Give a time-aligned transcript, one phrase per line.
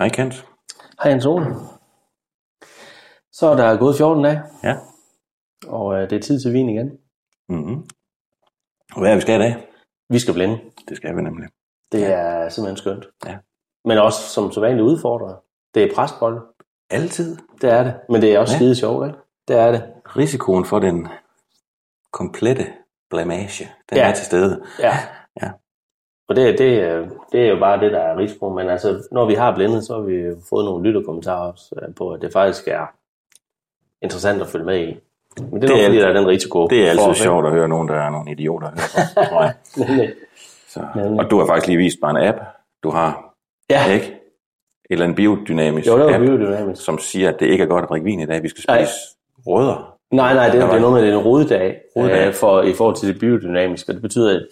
[0.00, 0.46] Hej Kent.
[1.02, 1.46] Hej Jens Ole.
[3.32, 4.76] Så er der gået 14 dage, Ja.
[5.66, 6.90] og øh, det er tid til vin igen.
[7.48, 7.88] Mm-hmm.
[8.92, 9.68] Og hvad er vi skal i dag?
[10.08, 10.60] Vi skal blinde.
[10.88, 11.48] Det skal vi nemlig.
[11.92, 13.06] Det er simpelthen skønt.
[13.26, 13.38] Ja.
[13.84, 15.34] Men også som så vanligt udfordrer.
[15.74, 16.42] Det er presbold.
[16.90, 17.36] Altid.
[17.60, 17.94] Det er det.
[18.08, 18.58] Men det er også Ja.
[18.58, 19.18] skide sjovt, ikke?
[19.48, 19.84] Det er det.
[20.16, 21.08] Risikoen for den
[22.12, 22.66] komplette
[23.10, 24.08] blamage, den Ja.
[24.10, 24.62] er til stede.
[24.78, 24.98] Ja.
[26.30, 28.48] Og det, det, er- det er jo bare det, der er risiko.
[28.48, 32.10] Men altså, når vi har blindet, så har vi fået nogle lytterkommentarer også, øh, på,
[32.10, 32.92] at det faktisk er
[34.02, 34.86] interessant at følge med i.
[34.86, 34.96] Men
[35.36, 36.66] det er, Det nok, er fordi, alt- der er den risiko.
[36.66, 38.70] Det er altid for- sjovt at høre nogen, der er nogle idioter.
[38.70, 39.54] på, tror jeg.
[40.68, 40.80] Så.
[41.18, 42.38] Og du har faktisk lige vist mig en app,
[42.82, 43.34] du har,
[43.70, 44.16] Ja, ikke?
[44.90, 46.84] Eller andet biodynamisk jo, det app, biodynamisk.
[46.84, 48.42] som siger, at det ikke er godt at drikke vin i dag.
[48.42, 48.92] Vi skal spise
[49.46, 49.96] rødder.
[50.12, 52.26] Nej, nej, det, er- det er noget med, det er en rodedag, Rodedag.
[52.28, 53.92] øh, for, i forhold til det biodynamiske.
[53.92, 54.46] Det betyder, at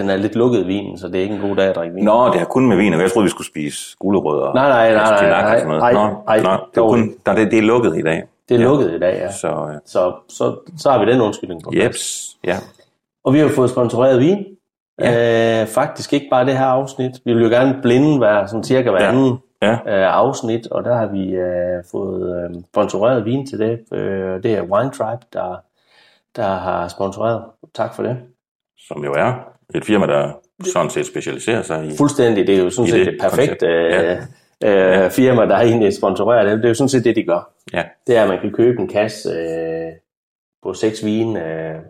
[0.00, 2.04] den er lidt lukket vinen, så det er ikke en god dag at drikke vin.
[2.04, 4.54] Nå, det har kun med vin, og jeg troede, vi skulle spise gulerødder.
[4.54, 5.80] Nej, nej, nej, pastinakker nej, noget.
[5.80, 8.22] nej, Nå, nej, nå, det, er kun, der, det, det er lukket i dag.
[8.48, 8.64] Det er Ja.
[8.66, 9.32] lukket i dag, ja.
[9.32, 12.56] Så, øh, Så, så, så har vi den undskyldning på jeps, ja.
[13.24, 14.46] Og vi har fået sponsoreret vin.
[15.00, 15.60] Ja.
[15.62, 17.12] Øh, faktisk ikke bare det her afsnit.
[17.24, 19.08] Vi vil jo gerne blinde være sådan cirka hver Ja.
[19.08, 19.72] anden Ja.
[19.72, 23.80] øh, afsnit, og der har vi øh, fået øh, sponsoreret vin til det.
[23.92, 25.56] Øh, det er Wine Tribe, der,
[26.36, 27.42] der har sponsoreret.
[27.74, 28.16] Tak for det.
[28.88, 29.32] som jo er
[29.74, 30.32] et firma, der
[30.64, 31.96] sådan set specialiserer sig i...
[31.96, 32.46] Fuldstændig.
[32.46, 34.18] Det er jo sådan set det et perfekt øh,
[34.62, 35.04] Ja.
[35.04, 36.56] øh, firma, der egentlig sponsorerer det.
[36.58, 37.52] Det er jo sådan set det, de gør.
[37.72, 39.92] Ja, Det er, at man kan købe en kasse øh,
[40.62, 41.80] på seks vin øh, øh,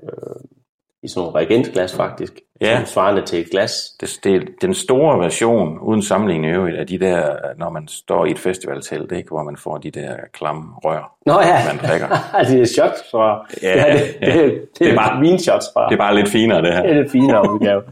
[1.03, 2.41] i sådan nogle reagensglas faktisk.
[2.61, 2.77] Ja.
[2.77, 3.73] Som svarende til et glas.
[4.01, 8.27] det, det den store version, uden sammenligning i øvrigt, af de der, når man står
[8.27, 12.09] i et festivaltelt, ikke, hvor man får de der klamme rør, Nå ja, man drikker.
[12.51, 13.47] det er shots fra...
[13.63, 14.33] Ja, det, det, ja.
[14.43, 15.87] det, det, det, er bare- vinshots fra.
[15.89, 16.83] Det er bare lidt finere, det her.
[16.83, 17.83] det er det fine udgave.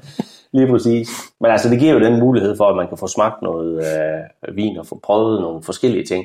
[0.53, 1.09] Lige præcis.
[1.41, 4.57] Men altså, det giver jo den mulighed for, at man kan få smagt noget øh,
[4.57, 6.25] vin og få prøvet nogle forskellige ting.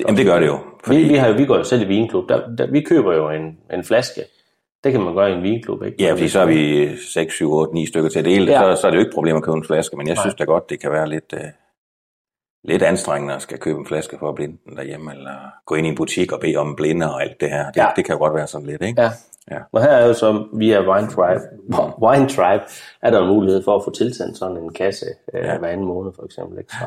[0.00, 0.58] Jamen, det gør det jo.
[0.88, 2.28] Vi, vi, har jo, vi går jo selv i vinklub.
[2.28, 4.20] Der, der, vi køber jo en, en flaske.
[4.84, 6.02] Det kan man gøre i en vinklub, ikke?
[6.04, 8.74] Ja, fordi så er vi 6, 7, 8, 9 stykker til at dele Ja.
[8.76, 10.22] så, så er det jo ikke et problem at købe en flaske, men jeg Nej.
[10.22, 11.40] synes da godt, det kan være lidt, uh,
[12.64, 15.32] lidt anstrengende at skal købe en flaske for at blinde den derhjemme, eller
[15.66, 17.66] gå ind i en butik og bede om blinder og alt det her.
[17.70, 17.86] Det, Ja.
[17.96, 19.02] det kan jo godt være sådan lidt, ikke?
[19.02, 19.10] Ja.
[19.50, 19.58] Ja.
[19.72, 21.40] Og her er jo så via Wine Tribe,
[22.02, 22.64] Wine Tribe
[23.02, 25.58] er der en mulighed for at få tilsendt sådan en kasse øh, Ja.
[25.58, 26.58] hver anden måned, for eksempel.
[26.58, 26.72] Ikke?
[26.72, 26.84] Så,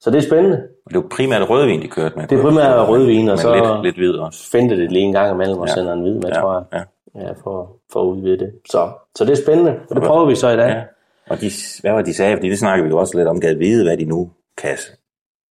[0.00, 0.56] så det er spændende.
[0.88, 2.26] Det er jo primært rødvin, de kørte med.
[2.26, 4.50] Det er primært rødvin, og så- lidt, lidt hvid også.
[4.50, 5.74] Fente det lige en gang imellem og Ja.
[5.74, 6.64] sender en hvid med, Ja, tror jeg.
[6.72, 6.82] ja.
[7.14, 8.52] Ja, for, for at udvide det.
[8.70, 10.68] Så, så det er spændende, og det prøver vi så i dag.
[10.68, 10.82] Ja.
[11.28, 11.50] Og de,
[11.80, 13.96] hvad var de sagde, fordi det snakker vi jo også lidt om, gad vide, hvad
[13.96, 14.76] de nu kan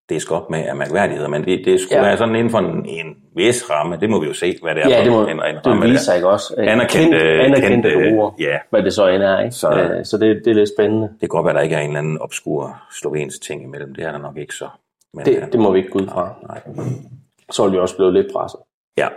[0.10, 2.06] det op med af mærkværdigheder, men det, det skulle Ja.
[2.08, 4.84] være sådan inden for en, en vis ramme, det må vi jo se, hvad det
[4.84, 5.82] er Ja, for det må en, en det ramme.
[5.82, 5.94] vil der.
[5.94, 6.54] vise sig ikke også.
[6.58, 8.58] Øh, Anerkendte- kendt- anerkendte kendte, ja.
[8.70, 9.40] hvad det så end er.
[9.40, 9.52] Ikke?
[9.56, 11.08] Så- Så, så det, det er lidt spændende.
[11.08, 13.96] Det kan godt være, at der ikke er en eller anden obskur slovensk ting imellem,
[13.96, 14.68] det er der nok ikke så.
[15.14, 16.34] Men, Det, øh, det må vi ikke gå ud fra.
[16.48, 16.62] Nej.
[17.52, 18.60] Så vil vi også blive lidt presset.
[18.98, 19.08] Ja,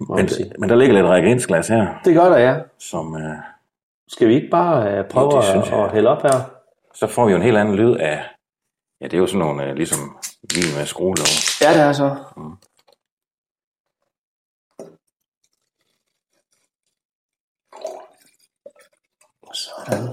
[0.00, 0.28] men,
[0.58, 2.56] men der ligger lidt reagensglas her, Det gør der, ja.
[2.78, 3.36] som, øh,
[4.08, 6.50] Skal vi ikke bare uh, prøve Jo, at, at hælde op her?
[6.94, 8.22] så får vi jo en helt anden lyd af,
[9.00, 9.98] ja, det er jo sådan nogle, øh, ligesom
[10.54, 11.26] vin med skruelåg.
[11.60, 12.16] Ja, det er så.
[19.52, 20.08] Sådan.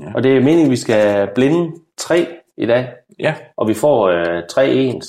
[0.00, 0.12] Ja.
[0.14, 2.26] Og det er meningen, at vi skal blinde tre
[2.56, 5.06] i dag, Ja, og vi får øh, tre ens.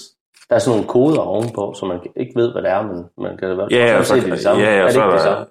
[0.49, 3.37] Der er sådan nogle koder ovenpå, så man ikke ved, hvad det er, men man
[3.37, 4.61] kan vel ja, og så så, se det er de samme.
[4.63, 5.45] ja, er og det så ikke er det samme?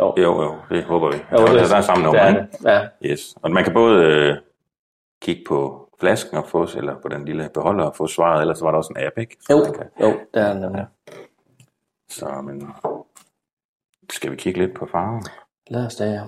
[0.00, 1.16] Jo, jo, jo, det håber vi.
[1.32, 2.64] jo det, der er samme nummer, det er det.
[3.02, 3.10] Ja.
[3.10, 3.34] Yes.
[3.42, 4.36] Og man kan både øh,
[5.22, 8.70] kigge på flasken og få, eller på den lille beholder og få svaret, ellers var
[8.70, 9.36] der også en app, ikke?
[9.40, 10.86] Så Jo, kan- jo, der er nemlig.
[12.08, 12.74] Så, men
[14.10, 15.24] skal vi kigge lidt på farven?
[15.68, 16.22] Lad os da, ja.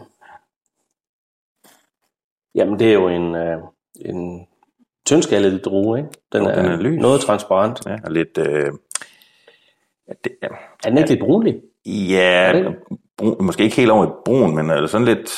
[2.55, 3.59] Jamen, det er jo en, øh,
[4.05, 4.47] en
[5.07, 6.11] tyndskallet drue, ikke?
[6.33, 7.01] Den, Jo, er, den er lys.
[7.01, 7.81] noget transparent.
[7.87, 8.39] Ja, og lidt...
[8.39, 8.67] Øh,
[10.09, 10.49] ja, det, ja,
[10.85, 11.61] Er den ikke lidt brunlig?
[11.87, 12.53] ja
[13.19, 15.31] brun, måske ikke helt over i brun, men altså sådan lidt...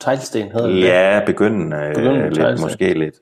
[0.00, 0.80] Teglsten hedder det.
[0.80, 2.66] Ja, begyndende, Begyndende begyndende lidt, teglsten.
[2.66, 3.14] måske lidt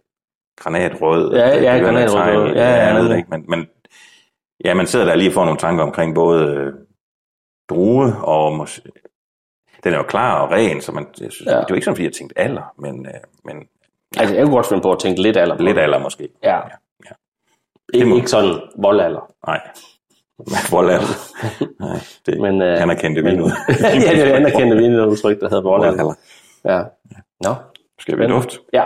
[0.56, 1.34] granatrød.
[1.34, 2.60] Ja, ja, at granatrød, tegne.
[2.60, 3.18] ja, ja, jeg ved det nemlig.
[3.18, 3.68] ikke, men, men
[4.64, 6.72] ja, man sidder der lige og får nogle tanker omkring både øh,
[7.70, 8.82] drue og måske,
[9.84, 11.50] den er jo klar og ren, så man, jeg synes, Ja.
[11.52, 11.56] ja.
[11.56, 13.12] det er jo ikke sådan, fordi jeg tænkte alder, men, øh,
[13.44, 13.56] men
[14.16, 16.28] Altså, jeg kunne godt finde på at tænke lidt alder lidt alder måske.
[16.42, 16.56] Ja.
[16.56, 17.12] ja.
[17.94, 19.32] Ikke, må- ikke sådan voldalder.
[19.46, 19.60] Nej.
[20.76, 21.06] Voldalder.
[21.80, 23.44] Nej, det Men, øh, anerkendte vi men- nu.
[23.68, 26.04] ja, det er anerkendte vi et udtryk, der hedder voldalder.
[26.04, 26.84] Voldalder.
[27.44, 27.48] Ja.
[27.48, 27.54] Nå.
[27.98, 28.58] Skal vi dufte?
[28.72, 28.84] Ja.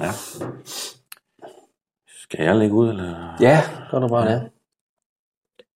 [0.00, 0.10] Ja.
[2.06, 3.36] Skal jeg lægge ud, eller?
[3.40, 3.60] Ja,
[3.90, 4.50] gør du bare det.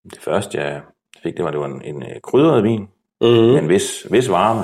[0.04, 0.82] Det første, jeg
[1.22, 2.80] fik, det var, det var en, en øh, krydret vin.
[3.20, 3.36] Mm-hmm.
[3.36, 4.60] med en vis, vis varme.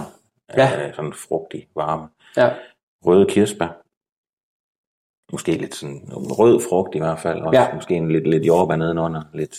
[0.56, 0.88] Ja.
[0.88, 2.08] Øh, sådan frugtig varme.
[2.36, 2.54] Ja.
[3.06, 3.68] Røde kirsebær.
[5.32, 7.40] Måske lidt sådan rød frugt i hvert fald.
[7.42, 7.74] Også Ja.
[7.74, 9.22] Måske en lidt, lidt jordbær nedenunder.
[9.34, 9.56] Lidt,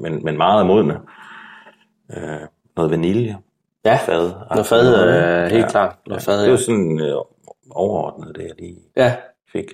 [0.00, 1.00] men, men meget modne.
[2.16, 2.40] Øh,
[2.76, 3.38] noget vanilje.
[3.84, 4.32] Ja, Fad.
[4.50, 5.08] noget fad,
[5.44, 5.96] øh, helt klart.
[6.06, 6.50] Noget fad, det ja.
[6.50, 7.16] var sådan øh,
[7.70, 9.16] overordnet, det jeg lige Ja.
[9.52, 9.64] fik.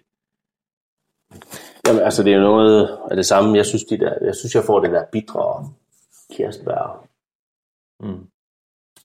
[1.86, 3.56] Jamen, altså, det er noget af det samme.
[3.56, 5.68] Jeg synes, de der, jeg synes, jeg får det der bitre
[6.32, 7.06] kirsebær
[8.00, 8.26] Mm.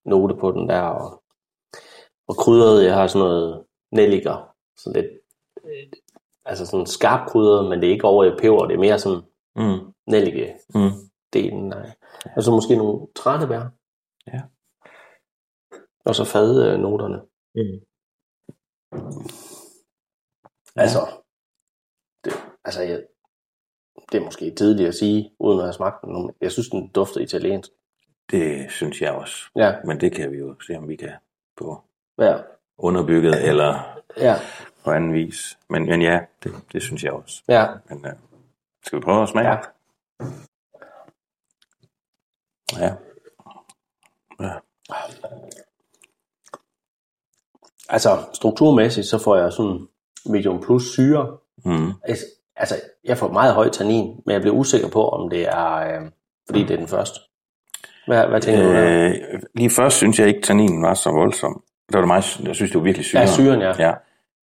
[0.06, 1.19] note på den der, og,
[2.29, 5.11] og krydret, jeg har sådan noget nelliker, sådan lidt,
[5.65, 5.91] øh,
[6.45, 9.21] altså sådan skarp krydret, men det er ikke over i peber, det er mere sådan
[9.55, 9.93] Mm.
[10.07, 10.91] nellige Mm.
[11.33, 11.67] delen.
[11.69, 11.91] Nej.
[12.35, 13.63] Og så måske nogle tranebær.
[14.27, 14.41] Ja.
[16.05, 17.21] Og så fadnoterne.
[17.55, 17.85] Mm.
[20.75, 20.99] Altså,
[22.23, 22.33] det,
[22.65, 23.03] altså jeg,
[24.11, 26.13] det er måske tidligt at sige, uden at have smagt den.
[26.13, 27.69] men Jeg synes, den dufter italiensk.
[28.31, 29.35] Det synes jeg også.
[29.55, 31.11] Ja, Men det kan vi jo se, om vi kan
[31.59, 31.83] få
[32.19, 32.38] ja,
[32.77, 34.36] underbygget eller ja,
[34.83, 35.57] på anden vis.
[35.69, 37.44] Men, men ja, det, det synes jeg også.
[37.48, 37.68] ja.
[37.89, 38.13] Men øh,
[38.86, 39.48] skal vi prøve at smage?
[39.48, 39.57] ja.
[42.80, 42.94] ja.
[44.39, 44.54] ja.
[47.89, 49.88] Altså, strukturmæssigt, så får jeg sådan
[50.25, 51.38] medium plus syre.
[51.66, 51.92] Mm.
[52.04, 52.25] Altså,
[52.60, 56.12] Altså, jeg får meget høj tannin, men jeg bliver usikker på, om det er, øh,
[56.45, 57.19] fordi det er den første.
[58.07, 59.10] Hvad, hvad tænker du der?
[59.10, 61.63] Øh, lige først synes jeg ikke, tanninen var så voldsom.
[61.89, 63.21] Det var det meget, jeg synes, det var virkelig syren.
[63.27, 63.71] Ja, syren, ja.
[63.80, 63.94] ja.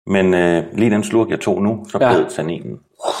[0.07, 2.13] Men øh, lige den slurk, jeg tog nu, så Ja.
[2.15, 2.79] blev tanninen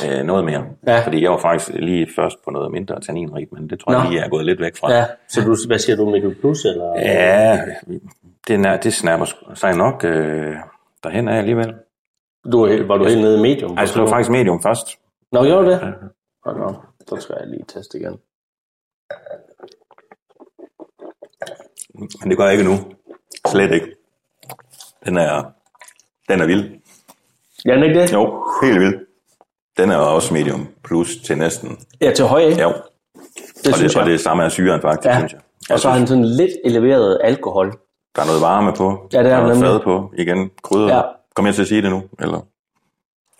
[0.09, 0.65] øh, noget mere.
[0.87, 0.99] Ja.
[1.05, 4.09] Fordi jeg var faktisk lige først på noget mindre tanninrigt, men det tror jeg Nå.
[4.09, 4.93] lige, jeg er gået lidt væk fra.
[4.93, 6.65] Ja, så du, hvad siger du, Mikkel Plus?
[6.65, 6.93] Eller?
[6.95, 7.59] Ja,
[8.47, 10.55] det, er, det snapper sig nok øh,
[11.03, 11.73] derhen af alligevel.
[12.51, 13.77] Du, helt- var du helt nede i medium?
[13.77, 14.87] Altså, det var faktisk medium først.
[15.31, 15.79] Nå, gjorde det?
[15.81, 16.51] Ja.
[16.51, 16.75] Op.
[17.07, 18.17] Så skal jeg lige teste igen.
[22.21, 22.75] Men det gør jeg ikke nu.
[23.47, 23.95] Slet ikke.
[25.05, 25.43] Den er,
[26.29, 26.69] den er vild.
[27.65, 28.13] Ja, den er ikke det?
[28.13, 28.95] Jo, helt vild.
[29.77, 31.77] Den er også medium plus til næsten.
[32.01, 32.61] Ja, til høj, ikke?
[32.61, 32.67] Jo,
[33.63, 34.11] det og det, og jeg.
[34.11, 35.17] det samme er syren faktisk, Ja.
[35.17, 35.39] synes jeg.
[35.41, 37.71] Og Jeg så har han sådan lidt eleveret alkohol.
[38.15, 39.09] der er noget varme på.
[39.13, 40.13] Ja, det er der der noget fad på.
[40.17, 40.95] Igen, krydder.
[40.95, 41.01] Ja.
[41.35, 42.03] Kom jeg til at sige det nu?
[42.19, 42.39] Eller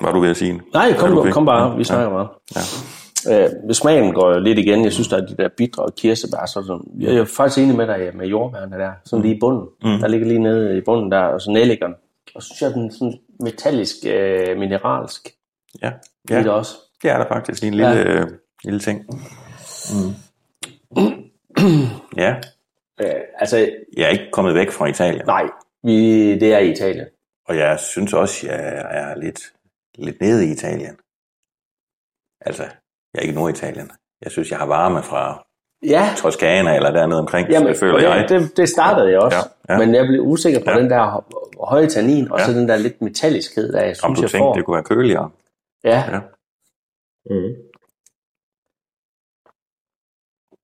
[0.02, 0.62] var du ved at sige det?
[0.74, 1.76] Nej, kom, Er du kom bare, Ja.
[1.78, 2.28] vi snakker bare.
[2.56, 2.62] Ja.
[3.32, 4.84] Øh, smagen går jo lidt igen.
[4.84, 6.46] Jeg synes, der er de der bitre og kirsebær.
[6.46, 7.02] Så sådan.
[7.02, 8.92] Jeg er faktisk enig med dig med jordbærne der.
[9.06, 9.68] Sådan lige i bunden.
[9.84, 10.00] Mm.
[10.00, 11.94] Der ligger lige nede i bunden der, og så nellikeren.
[12.36, 15.30] Og så synes jeg, den sådan metallisk, øh, mineralsk.
[15.82, 15.92] Ja.
[16.30, 16.40] Ja.
[16.40, 16.76] Det også.
[17.04, 17.64] det er der faktisk.
[17.64, 18.04] En lille, ja.
[18.04, 18.28] øh,
[18.64, 19.06] lille ting.
[19.92, 20.14] Mm.
[22.18, 22.36] ja,
[23.02, 23.58] Øh, altså,
[23.98, 25.26] jeg er ikke kommet væk fra Italien.
[25.26, 25.44] nej,
[25.84, 25.94] vi,
[26.40, 27.08] det er i Italien.
[27.48, 29.40] Og jeg synes også, jeg er lidt,
[29.96, 30.98] lidt nede i Italien.
[32.42, 32.64] Altså,
[33.18, 33.92] jeg er ikke Norditalien.
[34.24, 35.44] Jeg synes, jeg har varme fra
[35.86, 38.26] Ja, Toskana eller dernede omkring, Jamen, det føler og jeg.
[38.30, 39.38] det, det, det startede jeg også.
[39.70, 39.80] Ja, ja.
[39.80, 40.78] Men jeg blev usikker på Ja.
[40.80, 41.26] den der
[41.70, 42.58] høje tannin, og så Ja.
[42.60, 44.54] den der lidt metalliskhed, der jeg Om synes, du jeg tænkte, får.
[44.54, 45.30] det kunne være køligere.
[45.84, 46.04] Ja.
[46.12, 46.20] Ja.
[47.30, 47.54] Mm.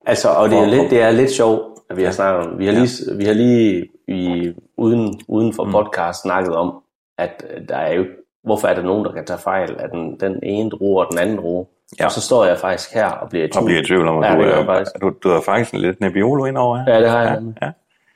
[0.06, 2.60] Altså, og det er, lidt, det er lidt sjovt, at vi har snakket om.
[2.60, 5.72] Vi har lige, vi har lige i, uden, uden for Mm.
[5.72, 6.84] podcast snakket om,
[7.18, 8.06] at øh, der er jo
[8.44, 11.20] hvorfor er der nogen, der kan tage fejl af den, den ene druge og den
[11.20, 11.66] anden druge.
[12.00, 12.06] Ja.
[12.06, 13.66] Og så står jeg faktisk her og bliver i Og tvivl.
[13.66, 14.92] bliver i tvivl om, at Ja, du, er, faktisk.
[15.02, 16.84] du, du er faktisk en lidt Nebbiolo indover.
[16.88, 17.72] Ja, det har jeg ja, ja.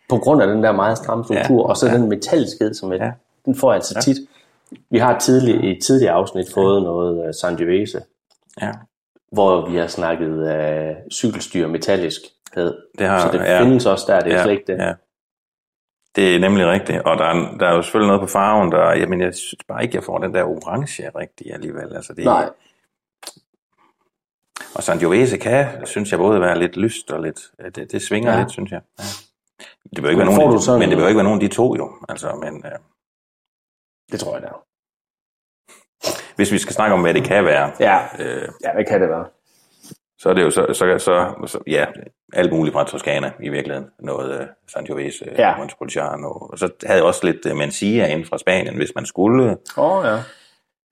[0.10, 1.94] På grund af den der meget stramme struktur, Ja, og så ja.
[1.94, 3.12] den metalliskhed, som jeg, Ja.
[3.46, 4.18] den får jeg altså tit.
[4.90, 8.02] Vi har tidlig, i et tidligere afsnit fået noget uh, Sangiovese,
[8.62, 8.72] ja.
[9.32, 12.22] hvor vi har snakket uh, cykelstyr metallisk.
[12.56, 12.76] Det
[13.08, 13.62] har, Så det ja.
[13.64, 14.78] findes også der, det er ja, slet ikke det.
[14.78, 14.94] Ja.
[16.16, 18.90] Det er nemlig rigtigt, og der er, der er jo selvfølgelig noget på farven, der,
[18.92, 21.96] jamen jeg synes bare ikke, jeg får den der orange rigtig alligevel.
[21.96, 22.50] Altså det, Nej.
[24.76, 27.40] Og Sangiovese kan, synes jeg, både være lidt lyst og lidt,
[27.76, 28.40] det, det svinger Ja.
[28.40, 28.82] lidt, synes jeg.
[29.00, 29.04] Ja.
[29.96, 31.56] Det vil ikke Men være nogen, de, men det jo ikke være nogen af de
[31.56, 31.92] to jo.
[32.10, 32.72] Altså, men øh,
[34.12, 34.64] Det tror jeg, det er.
[36.36, 39.10] hvis vi skal snakke om, hvad det kan være, Ja, øh, ja det kan det
[39.10, 39.26] være.
[40.20, 41.86] så er det jo så, så, så, så ja,
[42.34, 43.90] alt muligt fra Toscana i virkeligheden.
[44.00, 45.50] Noget uh, Sangiovese, Ja.
[45.50, 45.58] ja.
[45.58, 46.28] Montepulciano.
[46.30, 49.98] Og så havde jeg også lidt uh, Mancia inden fra Spanien, hvis man skulle Åh,
[49.98, 50.18] oh, ja.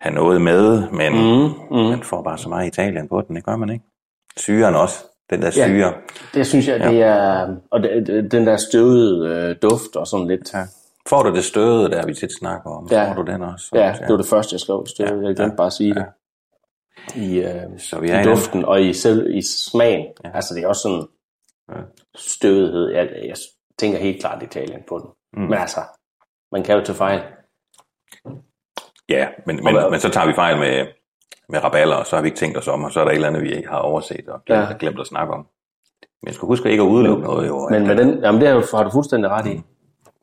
[0.06, 1.90] Have noget med, men Mm, mm.
[1.90, 3.86] man får bare så meget Italien på den, det gør man ikke.
[4.38, 5.68] Syren også, den der Ja.
[5.68, 5.94] syre.
[6.34, 7.56] Det synes jeg, det er...
[7.72, 10.54] Og det, det, den der støvede øh, duft og sådan lidt...
[10.54, 10.64] Ja.
[11.10, 13.10] Får du det støde, der vi tit snakker om, Ja.
[13.10, 13.70] får du den også?
[13.74, 14.86] Ja, det var det første, jeg skrev.
[14.88, 15.10] Støvet.
[15.10, 16.00] Ja, Jeg glemte ja, bare at sige ja.
[17.16, 17.22] det.
[17.22, 18.28] I, øh, Så vi er i den.
[18.28, 20.06] duften og i, selv, i smagen.
[20.24, 20.30] Ja.
[20.34, 21.08] Altså, det er også sådan
[21.70, 21.82] Ja.
[22.16, 22.90] støvethed.
[22.92, 23.36] Jeg, jeg
[23.80, 25.10] tænker helt klart Italien på den.
[25.44, 25.50] Mm.
[25.50, 25.80] Men altså,
[26.52, 27.22] man kan jo tage fejl.
[29.10, 30.88] Ja, men, men, men så tager vi fejl med,
[31.50, 33.16] med raballer, og så har vi ikke tænkt os om, og så er der et
[33.16, 34.76] eller andet, vi har overset og glemt, Ja.
[34.80, 35.48] glemt at snakke om.
[36.22, 37.70] Men jeg skal huske ikke at udelukke noget, jo.
[37.70, 39.62] Men med den, jamen det har du fuldstændig ret i.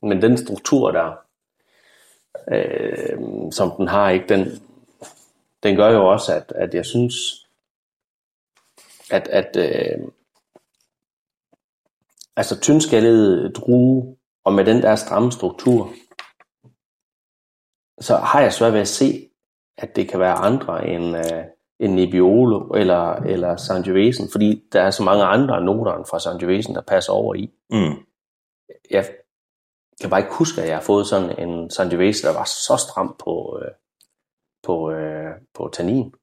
[0.02, 1.12] Men den struktur der,
[2.52, 3.18] øh,
[3.52, 4.48] som den har, ikke, den,
[5.62, 7.14] den gør jo også, at, at jeg synes,
[9.10, 10.06] at, at øh,
[12.36, 15.90] altså tyndskaldet drue, og med den der stramme struktur,
[18.02, 19.28] så har jeg svært ved at se,
[19.78, 21.44] at det kan være andre end, øh,
[21.80, 26.74] end Nebbiolo eller, eller Sangiovesen, fordi der er så mange andre af noterne fra Sangiovesen,
[26.74, 27.50] der passer over i.
[27.70, 27.94] Mm.
[28.90, 29.08] Jeg
[30.00, 33.16] kan bare ikke huske, at jeg har fået sådan en Sangiovese, der var så stram
[33.18, 33.70] på, øh,
[34.62, 36.14] på, øh, på tannin.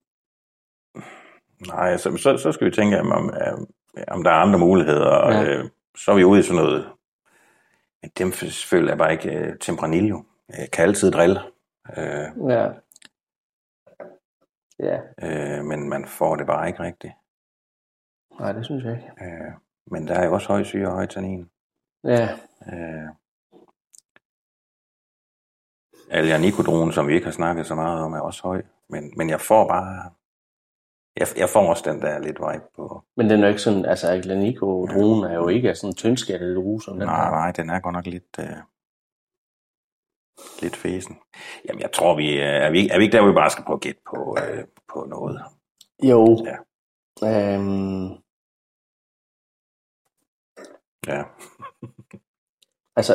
[1.67, 3.33] Nej, så, så, så skal vi tænke, om, om,
[4.07, 5.31] om der er andre muligheder.
[5.31, 5.43] Ja.
[5.43, 6.86] Øh, så er vi ude i sådan noget,
[8.01, 8.31] men dem
[8.69, 10.21] føler jeg bare ikke uh, Tempranillo.
[10.50, 11.39] Jeg kan altid drille,
[11.98, 12.72] øh, Ja.
[14.79, 17.13] Ja, øh, men man får det bare ikke rigtigt.
[18.39, 19.12] nej, det synes jeg ikke.
[19.22, 19.51] Øh,
[19.91, 21.50] men der er jo også høj syre og høj tannin.
[22.03, 22.29] Ja,
[22.74, 23.10] Øh,
[26.12, 28.62] Alianikodronen, som vi ikke har snakket så meget om, er også høj.
[28.89, 30.12] Men, men jeg får bare...
[31.17, 33.03] Jeg, jeg får også den der lidt vibe på...
[33.17, 36.81] men den er jo ikke sådan, altså Aglanico druen er jo ikke sådan tyndskattet drue
[36.81, 38.39] som den Nej, nej, den er godt nok lidt...
[38.39, 38.58] Øh,
[40.62, 41.17] lidt fesen.
[41.65, 43.63] Jamen, jeg tror, vi er, er, vi, er vi ikke der, hvor vi bare skal
[43.63, 45.41] prøve at gætte på, øh, på noget?
[46.03, 46.46] Jo.
[46.46, 47.53] Ja.
[47.55, 48.10] Øhm,
[51.08, 51.24] Ja.
[52.96, 53.13] altså,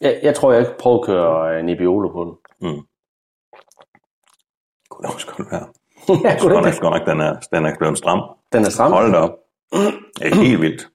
[0.00, 2.32] jeg, jeg tror, jeg ikke prøver at køre øh, Nebbiolo på den.
[2.70, 2.80] Mm.
[4.90, 5.68] Kunne det også godt være.
[6.24, 8.36] ja, Jeg kunne det godt nok, den er, den er blevet stram.
[8.52, 8.92] Den er stram.
[8.92, 9.38] Hold da op.
[10.18, 10.88] Det er helt vildt.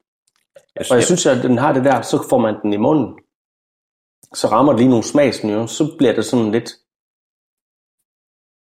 [0.75, 3.19] Jeg, Og jeg synes, at den har det der, så får man den i munden.
[4.33, 6.69] Så rammer det lige nogle smagsnyer, så bliver det sådan lidt...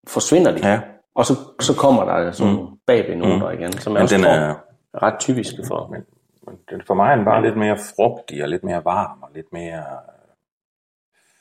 [0.07, 0.67] Forsvinder de.
[0.71, 0.81] Ja,
[1.15, 2.67] Og så, så kommer der sådan mm.
[2.87, 4.55] bagved noter igen, som men også den tror, er,
[5.03, 5.87] ret typiske for.
[5.91, 6.01] men,
[6.47, 9.29] men den, for mig er den bare lidt mere frugtig og lidt mere varm og
[9.35, 9.83] lidt mere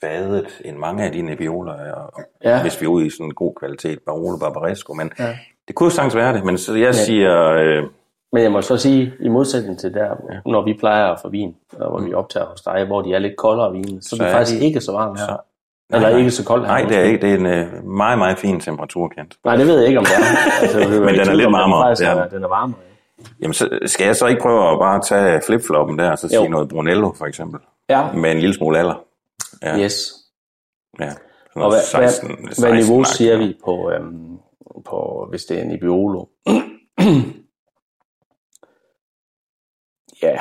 [0.01, 2.63] fadet end mange af de nebioler, og, Ja.
[2.63, 5.39] hvis vi er ude i sådan en god kvalitet, Barolo Barbaresco, men Ja.
[5.69, 7.85] det kunne jo sagtens være det, men så jeg siger, øh,
[8.35, 10.51] Men jeg må så sige, i modsætning til der, ja.
[10.51, 13.19] når vi plejer at få vin, og hvor vi optager hos dig, hvor de er
[13.19, 15.27] lidt koldere vin, så, så er det er faktisk de- ikke så varmt her.
[15.27, 15.37] så,
[15.97, 16.73] Eller ikke så koldt her.
[16.73, 17.27] Nej, det er ikke.
[17.27, 19.37] Det er en øh, meget, meget fin temperaturkendt.
[19.45, 20.21] Nej, det ved jeg ikke, om det er.
[20.63, 22.35] Altså, det Men den er lidt varmere, Faktisk, det er er, den.
[22.37, 22.79] den er varmere.
[23.41, 26.41] Jamen, så skal jeg så ikke prøve at bare tage flipfloppen der, og så Jo.
[26.41, 28.95] sige noget Brunello, for eksempel, Ja, med en lille smule alder.
[29.63, 29.95] Ja, yes.
[31.01, 31.11] ja.
[31.57, 33.17] Og hvad, 16, hvad, hvad 16 niveau -agtigt.
[33.17, 34.37] siger vi på, øhm,
[34.85, 36.25] på, hvis det er Nebbiolo?
[40.25, 40.39] ja,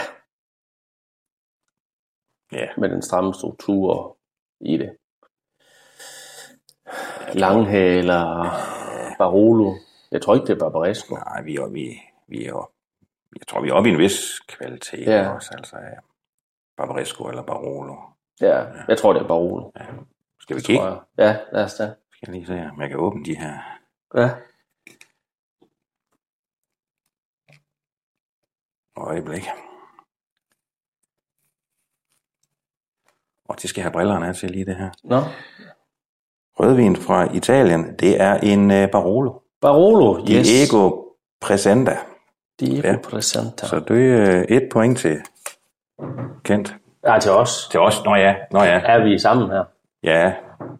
[2.51, 4.17] Ja, med den stramme struktur
[4.59, 4.97] i det.
[7.33, 8.23] Langhæ eller
[9.17, 9.73] Barolo.
[10.11, 11.15] Jeg tror ikke, det er Barbaresco.
[11.15, 12.71] nej, vi er, vi, vi er
[13.39, 15.21] jeg tror, vi er oppe i en vis kvalitet Ja.
[15.21, 15.29] ja.
[15.35, 15.99] også, altså ja.
[16.77, 17.95] Barbaresco eller Barolo.
[18.41, 19.71] Ja, jeg tror, det er Barolo.
[20.39, 21.27] Skal vi Tror kigge?
[21.27, 21.93] Ja, lad os da.
[22.13, 23.79] Skal jeg lige se, om jeg kan åbne de her.
[24.15, 24.29] Ja.
[28.97, 29.43] Øjeblik.
[33.49, 34.89] Og det skal jeg have brillerne af til lige det her.
[35.03, 35.19] Nå,
[36.59, 39.33] Rødvin fra Italien, det er en uh, Barolo.
[39.61, 40.47] Barolo, yes.
[40.47, 40.91] Diego
[41.41, 41.97] Presenta.
[42.59, 42.97] Diego Ja.
[43.03, 43.65] Presenta.
[43.65, 45.17] Så det er uh, et point til
[46.43, 46.75] Kent.
[47.07, 47.67] Ja, til os.
[47.71, 48.81] Til os, nå ja, nå ja.
[48.85, 49.63] Er vi sammen her?
[50.03, 50.33] Ja,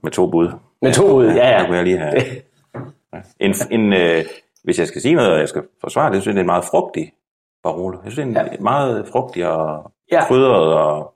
[0.03, 0.51] med to bud.
[0.81, 1.63] Med to ud, ja, Der ja.
[1.65, 2.13] kunne jeg lige have.
[3.39, 4.23] En, en, øh,
[4.63, 6.43] hvis jeg skal sige noget, og jeg skal forsvare det, så synes jeg, det er
[6.43, 7.13] en meget frugtig
[7.63, 7.97] Barolo.
[8.03, 8.57] Jeg synes, det er en Ja.
[8.59, 10.23] meget frugtig og Ja.
[10.27, 11.12] krydret og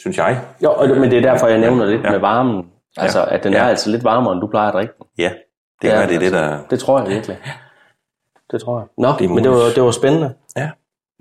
[0.00, 0.40] synes jeg.
[0.64, 2.10] Jo, og, det- men det er derfor, jeg nævner lidt Ja.
[2.10, 2.70] med varmen.
[2.96, 3.34] Altså, Ja.
[3.34, 3.58] at den Ja.
[3.58, 5.06] er altså lidt varmere, end du plejer at drikke den.
[5.18, 5.32] Ja,
[5.82, 6.40] det Ja, er, det er det, altså.
[6.40, 6.58] der...
[6.70, 7.38] Det tror jeg virkelig.
[8.50, 8.86] Det tror jeg.
[8.98, 10.34] Nå, Det er men det var, det var spændende.
[10.56, 10.70] Ja.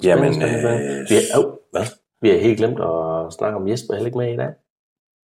[0.04, 1.00] Jamen, spændende, spændende.
[1.00, 1.82] øh, Vi har, oh, hvad?
[2.22, 4.50] vi har helt glemt at snakke om Jesper heller ikke med i dag.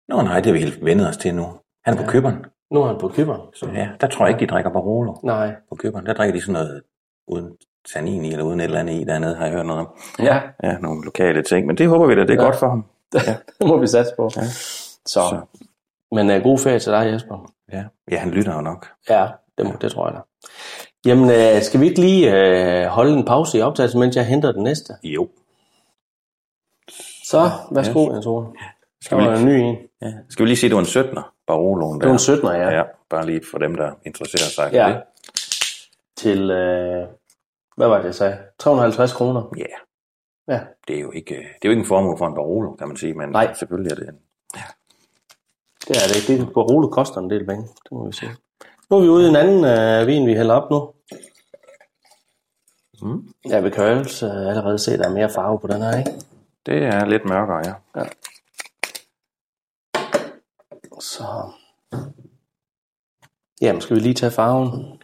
[0.10, 1.46] Nå nej, det har vi helt vendet os til nu.
[1.86, 2.46] Han er på køberen.
[2.72, 3.42] Nu er han på køberen.
[3.54, 5.56] Så ja, der tror jeg ikke, de drikker Barolo Nej.
[5.70, 6.06] på køberen.
[6.06, 6.82] Der drikker de sådan noget
[7.28, 7.50] uden
[7.94, 9.88] tannin i, eller uden et eller andet i dernede, har jeg hørt noget om.
[10.20, 12.40] Ja, Ja, nogle lokale ting, men det håber vi da, det er Ja.
[12.42, 12.46] ja.
[12.48, 12.86] godt for ham.
[13.60, 14.30] det må vi satse på.
[14.36, 14.42] Ja.
[14.46, 15.04] Så.
[15.06, 15.42] Så.
[16.16, 17.52] Men uh, god ferie til dig, Jesper.
[17.72, 18.88] Ja, ja han lytter jo nok.
[19.10, 19.28] Ja,
[19.58, 20.22] det, må, det tror jeg da.
[21.10, 24.52] Jamen, uh, skal vi ikke lige uh, holde en pause i optagelsen, mens jeg henter
[24.52, 24.94] den næste?
[25.04, 25.30] Jo.
[27.26, 28.16] Så, værsgo, ja.
[28.16, 28.48] Antone.
[29.02, 29.78] Så Skal vi der en ny en.
[30.02, 30.14] Ja.
[30.30, 32.08] Skal vi lige sige, det var en 17'er, Baroloen der?
[32.08, 32.78] Det var en 17'er, ja.
[32.78, 32.84] ja.
[33.10, 34.88] Bare lige for dem, der interesserer sig for Ja.
[34.88, 35.02] det.
[36.18, 37.08] Til, uh,
[37.78, 38.38] hvad var det, jeg sagde?
[38.60, 39.44] 350 kroner.
[39.58, 39.64] Ja,
[40.48, 40.60] Ja.
[40.88, 42.98] det er jo ikke, det er jo ikke en formue for en Barolo, kan man
[42.98, 43.54] sige, men Nej.
[43.54, 44.20] selvfølgelig er det en.
[45.88, 46.44] Det er det ikke.
[46.44, 48.32] Det på Role koster en del penge, det må vi sige.
[48.90, 50.94] Nu er vi ude i en anden uh, vin, vi hælder op nu.
[53.02, 53.34] Mm.
[53.50, 55.98] Ja, vi kan jo uh, allerede se, at der er mere farve på den her,
[55.98, 56.12] ikke?
[56.66, 58.04] Det er lidt mørkere, ja.
[61.00, 61.52] Så...
[63.62, 65.01] Jamen, skal vi lige tage farven?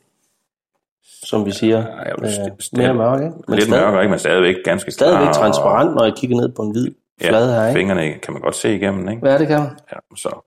[1.24, 1.78] Som vi siger.
[1.78, 3.36] Ja, jeg vil øh, st- mere mørk, ikke?
[3.48, 4.10] Men lidt stadig- mørkere, ikke?
[4.10, 7.54] Men stadigvæk ganske Stadigvæk klar, transparent, når jeg kigger ned på en hvid Ja, flade
[7.54, 7.80] her, ikke?
[7.80, 9.20] fingrene kan man godt se igennem, ikke?
[9.20, 9.70] Hvad er det, kan man?
[9.92, 10.42] Ja, så.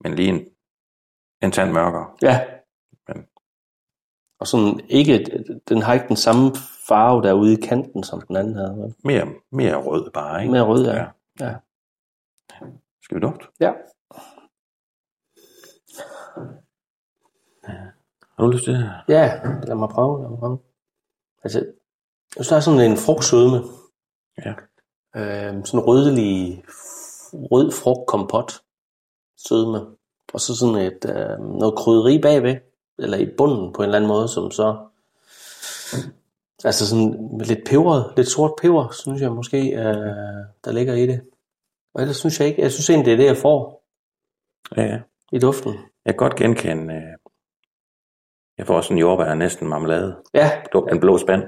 [0.00, 0.40] Men lige en,
[1.42, 2.06] en tand mørkere.
[2.22, 2.40] Ja.
[3.08, 3.26] Men-
[4.40, 6.52] Og sådan ikke, den har ikke den samme
[6.88, 8.76] farve derude i kanten, som den anden havde.
[8.76, 8.94] vel?
[9.04, 10.52] Mere, mere rød bare, ikke?
[10.52, 10.94] Mere rød, ja.
[10.96, 11.04] Ja.
[11.40, 11.54] ja.
[13.02, 13.44] Skal vi dufte?
[13.60, 13.72] Ja.
[18.38, 18.90] Har du lyst til det?
[19.08, 20.22] Ja, lad mig prøve.
[20.22, 20.58] Lad mig prøve.
[21.44, 23.62] Altså, jeg synes, der er sådan en frugtsødme.
[24.44, 24.54] Ja.
[25.16, 26.64] Øh, sådan rødlig,
[27.32, 28.52] rød frugtkompot
[29.36, 29.80] sødme.
[30.32, 32.56] Og så sådan et, øh, noget krydderi bagved,
[32.98, 34.76] eller i bunden på en eller anden måde, som så...
[36.64, 41.20] Altså sådan lidt peberet, lidt sort peber, synes jeg måske, øh, der ligger i det.
[41.94, 43.84] Og ellers synes jeg ikke, jeg synes egentlig, det er det, jeg får
[44.76, 45.00] ja.
[45.32, 45.72] i duften.
[46.04, 46.94] Jeg kan godt genkende...
[46.94, 47.27] Øh,
[48.58, 50.16] jeg får sådan en jordbær næsten marmelade.
[50.34, 50.50] Ja,
[50.92, 51.42] En blå spand.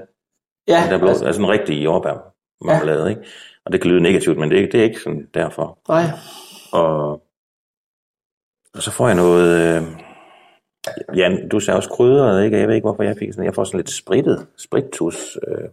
[0.67, 2.33] ja, Den er blå, altså, altså en rigtig jordbær
[2.65, 3.21] marmelade, ikke?
[3.65, 5.79] Og det kan lyde negativt, men det, er- det er ikke sådan derfor.
[5.89, 6.03] nej,
[6.73, 7.11] Og,
[8.75, 9.75] og så får jeg noget...
[9.77, 9.83] Øh,
[11.17, 12.59] Jan, du sagde også krydret, ikke?
[12.59, 13.45] Jeg ved ikke, hvorfor jeg fik sådan...
[13.45, 15.69] Jeg får sådan lidt sprittet, spritus, øh,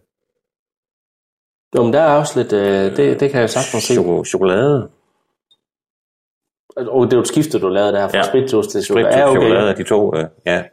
[1.75, 3.93] Jo, men der er også lidt, øh, det, det kan jeg sagtens se.
[3.93, 4.89] choko- chokolade.
[6.75, 8.23] Og det er jo et skifte, du lavede der fra ja.
[8.23, 8.29] Ja.
[8.29, 9.17] spritus til chokolade.
[9.17, 9.41] Ja, okay.
[9.41, 10.63] chokolade, de to, øh, ja.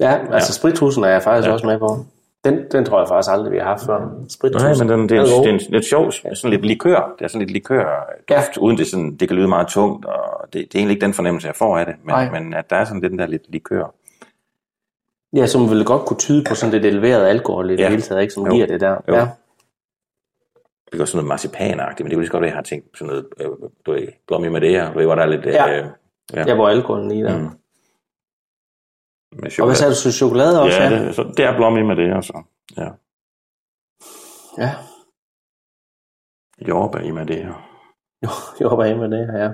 [0.00, 1.50] Ja, altså spritusen er jeg faktisk ja.
[1.50, 1.54] Ja.
[1.54, 2.04] også med på.
[2.44, 3.98] Den, den tror jeg faktisk aldrig, vi har haft før.
[3.98, 5.44] Nej, men den, det, er, god.
[5.44, 7.14] det er en lidt sjov, sådan lidt likør.
[7.18, 8.60] Det er sådan lidt likør duft, ja.
[8.60, 11.14] uden det, sådan, det kan lyde meget tungt, og det, det er egentlig ikke den
[11.14, 12.30] fornemmelse, jeg får af det, Nej.
[12.30, 13.94] men, men at der er sådan lidt den der lidt likør.
[15.36, 17.88] Ja, som ville godt kunne tyde på sådan lidt eleveret alkohol i det Ja.
[17.88, 18.34] hele taget, ikke?
[18.34, 18.52] Som Jo.
[18.52, 18.96] giver det der.
[19.08, 19.14] Jo.
[19.14, 19.28] Ja.
[20.92, 22.98] Det er sådan noget marcipanagtigt, men det kunne lige så godt være, jeg har tænkt
[22.98, 23.46] sådan noget, øh,
[23.86, 25.78] du ved, blommi med det her, du ved, hvor der er lidt, Ja.
[25.78, 25.84] øh,
[26.34, 27.38] ja, ja, hvor alkoholen i der.
[27.38, 27.48] Mm.
[29.32, 29.76] Med Og hvad chokolade.
[29.76, 30.82] sagde du til chokolade også?
[30.82, 32.42] Ja, det, så det er blommi med det, og så,
[32.76, 32.88] ja,
[34.58, 34.74] ja.
[36.68, 37.68] jordbær i med det her.
[38.24, 38.28] Jo,
[38.60, 39.50] jeg håber med det her, ja.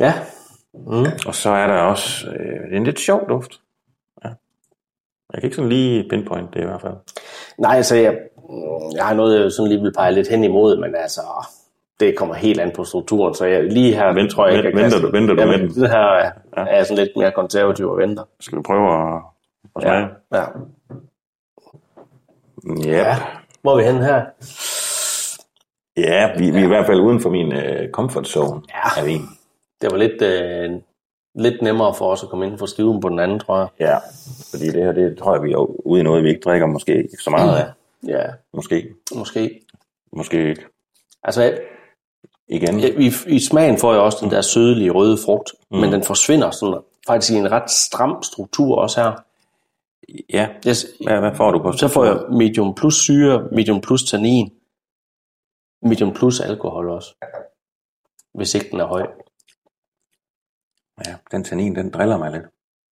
[0.00, 0.12] Ja.
[0.74, 1.06] Mm.
[1.26, 3.60] Og så er der også øh, en lidt sjov duft.
[4.24, 4.28] Ja.
[5.32, 6.94] Jeg kan ikke sådan lige pinpoint det i hvert fald.
[7.58, 8.18] Nej, altså, jeg,
[8.94, 11.20] jeg har noget, jeg sådan lige vil pege lidt hen imod, men altså,
[12.00, 14.82] det kommer helt an på strukturen, så jeg, lige her Vent- tror jeg ikke, vent-
[14.82, 15.82] venter du- venter du Jamen, med den?
[15.82, 18.22] Det her er, er jeg sådan lidt mere konservativ og venter.
[18.40, 19.22] Skal vi prøve at,
[19.76, 19.96] at smage?
[19.96, 20.02] Ja.
[20.02, 20.48] Yep.
[22.86, 22.90] ja.
[22.92, 23.16] Ja.
[23.62, 24.22] Hvor er vi henne her?
[25.96, 29.00] Ja, vi, vi er i hvert fald uden for min uh, comfort zone Ja.
[29.00, 29.22] af vin.
[29.80, 30.70] Det var lidt, øh,
[31.34, 33.68] lidt nemmere for os at komme ind for skiven på den anden, tror jeg.
[33.80, 33.96] Ja,
[34.50, 36.94] fordi det her, det tror jeg, vi er ude i noget, vi ikke drikker måske
[36.96, 37.66] ikke så meget af.
[38.06, 38.22] Ja,
[38.54, 39.60] Måske, måske.
[40.12, 40.64] måske ikke.
[41.22, 41.58] Altså,
[42.50, 42.80] Igen.
[42.80, 45.78] i, i smagen får jeg også den der sødlige røde frugt, mm.
[45.78, 49.12] men den forsvinder sådan, faktisk i en ret stram struktur også her.
[50.32, 51.72] Ja, Yes, hvad, hvad får du på?
[51.72, 54.52] så får jeg medium plus syre, medium plus tannin,
[55.82, 57.14] medium plus alkohol også,
[58.34, 59.06] hvis ikke den er høj.
[61.06, 62.44] Ja, den tannin, den driller mig lidt.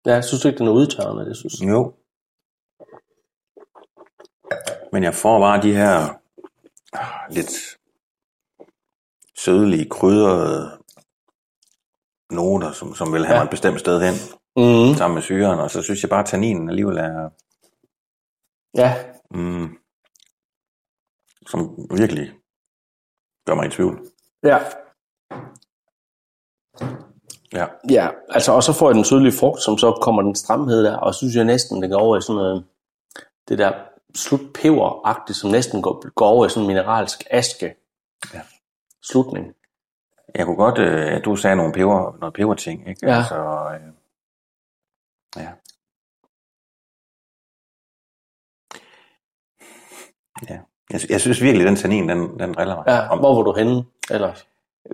[0.07, 1.69] Ja, jeg synes ikke, den er udtørrende, det synes jeg.
[1.69, 1.95] Jo.
[4.93, 6.21] Men jeg får bare de her
[6.93, 7.78] ah, lidt
[9.45, 10.79] sødlige, krydrede
[12.31, 13.41] noter, som, som vil have Ja.
[13.41, 14.15] mig et bestemt sted hen,
[14.57, 14.95] Mm.
[14.95, 17.31] sammen med syren, og så synes jeg bare, at tanninen alligevel er,
[18.75, 18.95] Ja,
[19.31, 19.69] mm,
[21.47, 22.33] som virkelig
[23.47, 24.07] gør mig i tvivl.
[24.43, 24.59] Ja.
[27.53, 27.67] Ja.
[27.91, 30.97] Ja, altså, og så får jeg den tydelige frugt, som så kommer den stramhed der,
[30.97, 32.65] og synes jeg næsten, den går over i sådan noget,
[33.49, 33.73] det der
[34.17, 37.75] slutpeberagtigt, som næsten går, går over i sådan en mineralsk aske.
[39.09, 39.13] Ja.
[39.13, 39.55] Slutning.
[40.35, 43.07] Jeg kunne godt, øh, at du sagde nogle peber, noget peberting, ikke?
[43.07, 43.17] Ja.
[43.17, 43.35] Altså,
[43.75, 43.93] øh,
[45.43, 45.49] ja.
[50.51, 50.59] Ja.
[50.93, 52.85] Jeg, jeg synes virkelig, den tannin, den, den driller mig.
[52.87, 54.47] Ja, Om, hvor var du henne ellers?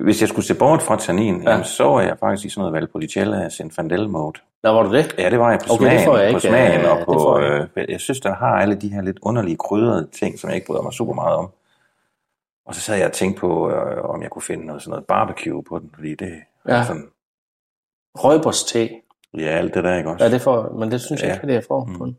[0.02, 1.42] Hvis jeg skulle se bort fra tannin, Ja.
[1.42, 1.50] ja.
[1.50, 4.40] jamen, så er jeg faktisk i sådan noget Valpolicella Zinfandel mode.
[4.62, 5.14] Nå, var du det?
[5.18, 6.96] Ja, det var jeg på Okay, det smagen, får jeg på ikke, smagen øh, og
[6.98, 10.08] det på, får jeg øh, jeg synes, den har alle de her lidt underlige krydrede
[10.12, 11.50] ting, som jeg ikke bryder mig super meget om.
[12.66, 15.06] Og så sad jeg og tænkte på, øh, om jeg kunne finde noget, sådan noget
[15.06, 16.32] barbecue på den, fordi det
[16.68, 16.72] Ja.
[16.74, 17.08] er sådan,
[18.16, 18.90] Røgbers te.
[19.38, 20.24] ja, alt det der, ikke også?
[20.24, 21.34] Ja, det får, men det synes jeg Ja.
[21.34, 21.98] ikke, det er for Mm.
[21.98, 22.18] på den.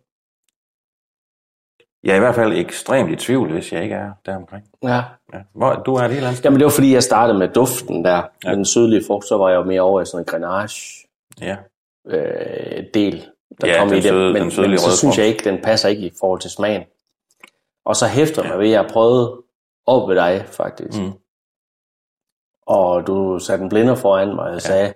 [2.04, 4.66] Jeg er i hvert fald ekstremt i tvivl, hvis jeg ikke er der omkring.
[4.84, 5.02] Ja.
[5.34, 5.40] Ja.
[5.54, 6.46] Hvor, du er et helt andet.
[6.46, 8.12] Jamen det var fordi, jeg startede med duften der.
[8.16, 8.22] Ja.
[8.44, 8.50] Ja.
[8.50, 11.08] Med den sydlige frugt, så var jeg jo mere over i sådan en grenage
[11.42, 11.58] Ja.
[12.08, 13.26] øh, del,
[13.62, 14.10] der Ja, kom den i det.
[14.10, 16.84] søde- men, den men så synes jeg ikke, den passer ikke i forhold til smagen.
[17.86, 19.42] Og så hæfter mig ved, at jeg prøvede
[19.86, 21.00] op ved dig, faktisk.
[21.00, 21.12] Mm.
[22.66, 24.94] Og du satte en blinder foran mig og sagde,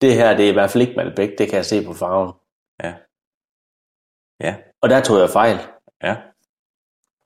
[0.00, 2.32] det her, det er i hvert fald ikke Malbec, det kan jeg se på farven.
[2.82, 2.94] Ja.
[4.40, 4.56] Ja.
[4.80, 5.56] Og der tog jeg fejl.
[6.02, 6.16] Ja.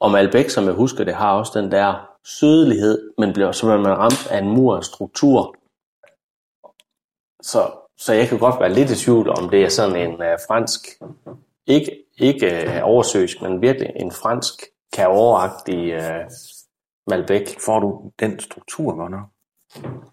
[0.01, 3.99] Og Malbec, som jeg husker det, har også den der sødelighed, men bliver så man
[3.99, 5.55] ramt af en mur af struktur.
[7.43, 10.39] Så, så jeg kan godt være lidt i tvivl om det er sådan en uh,
[10.49, 10.81] fransk,
[11.67, 14.55] ikke, ikke uh, oversøisk, men virkelig en fransk
[14.93, 16.31] kaoragtig uh,
[17.09, 17.57] Malbec.
[17.65, 19.27] Får du den struktur godt nok?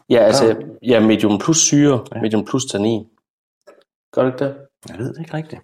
[0.10, 2.22] Ja, altså, ja, medium plus syre, ja.
[2.22, 3.10] medium plus tannin.
[4.12, 4.58] Gør det ikke det?
[4.90, 5.62] Jeg ved det ikke rigtigt.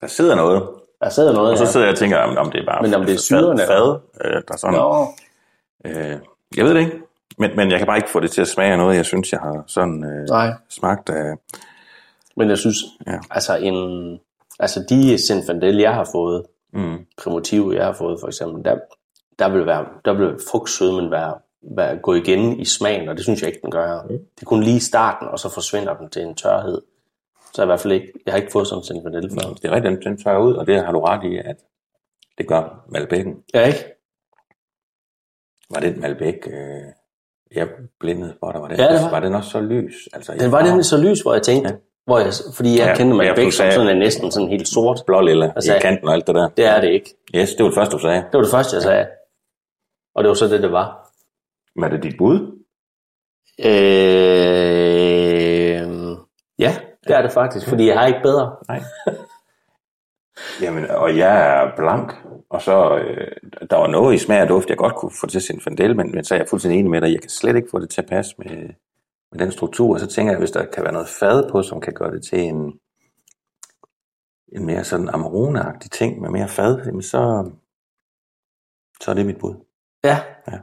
[0.00, 0.68] Der sidder noget,
[1.00, 2.94] Der sidder noget og så sidder jeg og tænker, om, om det er bare Men
[2.94, 4.74] om det er fad- syrerne, fad, øh, der er sådan.
[4.74, 5.06] Nå,
[5.84, 6.18] Øh,
[6.56, 7.00] jeg ved det ikke,
[7.38, 9.32] men, men jeg kan bare ikke få det til at smage af noget, jeg synes,
[9.32, 10.52] jeg har sådan øh, nej.
[10.68, 11.36] smagt af.
[12.36, 12.76] Men jeg synes,
[13.06, 13.12] Ja.
[13.12, 13.18] ja.
[13.30, 13.74] altså, en,
[14.58, 18.78] altså de Zinfandel, jeg har fået, Mm, primotive, jeg har fået for eksempel, der,
[19.38, 21.34] der vil, være, der vil frugtsødmen være,
[21.76, 24.02] være, gå igen i smagen, og det synes jeg ikke, den gør.
[24.02, 24.08] Mm.
[24.08, 26.82] Det er kun lige i starten, og så forsvinder den til en tørhed.
[27.54, 29.52] Så jeg i hvert fald ikke, jeg har ikke fået sådan en Zinfandel før.
[29.54, 31.56] det er rigtigt, den, den tørrer ud, og det har du ret i, at
[32.38, 33.34] det gør Malbækken.
[33.54, 33.78] Ja, ikke?
[35.70, 36.82] Var det Malbæk, øh,
[37.54, 37.68] jeg
[38.00, 38.60] blindede for dig?
[38.60, 39.10] Var, det, Ja, det var.
[39.10, 39.94] var den også så lys?
[40.12, 41.76] Altså, Den var nemlig så lys, hvor jeg tænkte, ja.
[42.06, 45.02] Hvor jeg, fordi jeg Ja, ja, Malbec du som sådan er næsten sådan helt sort.
[45.06, 46.48] blå Altså, i kanten og alt det der.
[46.48, 47.14] Det er det ikke.
[47.34, 48.16] Yes, det var det første, du sagde.
[48.16, 49.06] Det var det første, jeg sagde.
[50.14, 51.10] Og det var så det, det var.
[51.80, 52.62] Var det dit bud?
[53.58, 53.66] Øh,
[56.58, 56.76] ja,
[57.08, 58.56] det er det faktisk, fordi jeg har ikke bedre.
[58.68, 58.82] Nej.
[60.62, 62.12] Jamen, og jeg er blank,
[62.50, 63.26] og så, øh,
[63.70, 66.12] der var noget i smag og duft, jeg godt kunne få til sin fandel, men,
[66.14, 68.00] men så er jeg fuldstændig enig med dig, jeg kan slet ikke få det til
[68.00, 68.68] at passe med,
[69.32, 71.92] med den struktur, så tænker jeg, hvis der kan være noget fad på, som kan
[71.94, 72.72] gøre det til en,
[74.52, 75.60] en mere sådan amarone
[75.92, 77.50] ting med mere fad, jamen så,
[79.00, 79.54] så er det mit bud.
[80.04, 80.18] Ja.
[80.52, 80.58] Ja.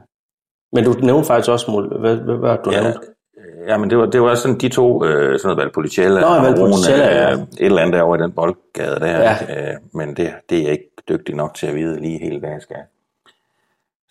[0.72, 3.00] Men du nævnte faktisk også, hvad, hvad, hvad du Ja, nævnte?
[3.66, 7.04] ja, men det var, det var sådan de to, øh, sådan noget Valpolicella, Nå, Valpolicella,
[7.06, 7.32] ja.
[7.32, 9.72] øh, et eller andet derovre i den boldgade der, Ja.
[9.72, 12.62] øh, men det, det er jeg ikke dygtig nok til at vide lige hvad jeg
[12.62, 12.76] skal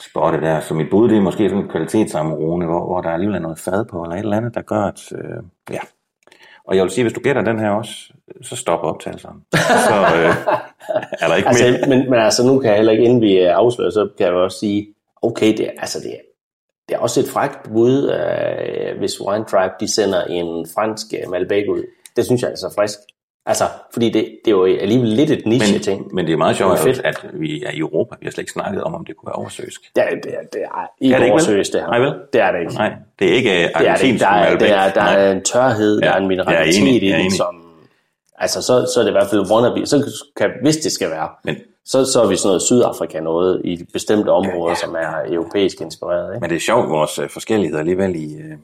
[0.02, 0.60] spotte der.
[0.60, 3.60] Så mit bud, det er måske sådan en kvalitetsamarone, hvor, hvor der alligevel er noget
[3.60, 5.80] fad på, eller et eller andet, der gør, at, øh, ja.
[6.68, 7.92] Og jeg vil sige, hvis du gætter den her også,
[8.42, 9.40] så stopper optagelserne.
[9.88, 10.36] Så øh,
[11.22, 11.88] er der ikke Altså, mere.
[11.90, 14.34] men, men altså, nu kan jeg heller ikke, inden vi øh, afslører, så kan jeg
[14.36, 14.88] også sige,
[15.22, 16.18] okay, det, er- altså, det, er,
[16.90, 21.32] det er også et frækt bud, øh, hvis Wine Tribe, de sender en fransk øh,
[21.32, 21.84] Malbec ud.
[22.16, 23.00] Det synes jeg er så frisk.
[23.46, 26.02] Altså, fordi det, det er jo alligevel lidt et niche-ting.
[26.06, 27.02] Men, men det er meget sjovt, fedt.
[27.04, 28.16] at vi er i Europa.
[28.20, 29.82] Vi har slet ikke snakket om, om det kunne være oversøisk.
[29.96, 31.42] Det er, det er, det er ikke Er det ikke, vel?
[31.42, 31.88] oversøst, det her.
[31.88, 32.14] Nej, vel?
[32.34, 32.74] Det er det ikke.
[32.74, 33.78] Nej, det er ikke ikke.
[33.78, 36.06] argentinsk Der er, der, er, der er en tørhed, ja.
[36.08, 37.56] der er en er mineralitet i den, som...
[38.38, 39.86] Altså, så, så er det i hvert fald wannabe.
[39.86, 43.62] Så kan, hvis det skal være, Men, så, så er vi sådan noget Sydafrika noget
[43.66, 44.76] i bestemte områder, ja, ja.
[44.76, 46.34] som er europæisk inspireret.
[46.34, 46.42] Ikke?
[46.42, 48.58] men det er sjovt, vores øh, forskellighed alligevel i, øh,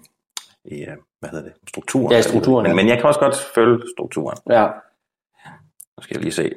[0.72, 0.88] i øh,
[1.20, 2.12] hvad hedder det, strukturen.
[2.12, 2.76] Ja, strukturen, Men, ja.
[2.76, 4.38] men jeg kan også godt følge strukturen.
[4.50, 4.66] Ja.
[5.98, 6.52] Nu skal jeg lige se.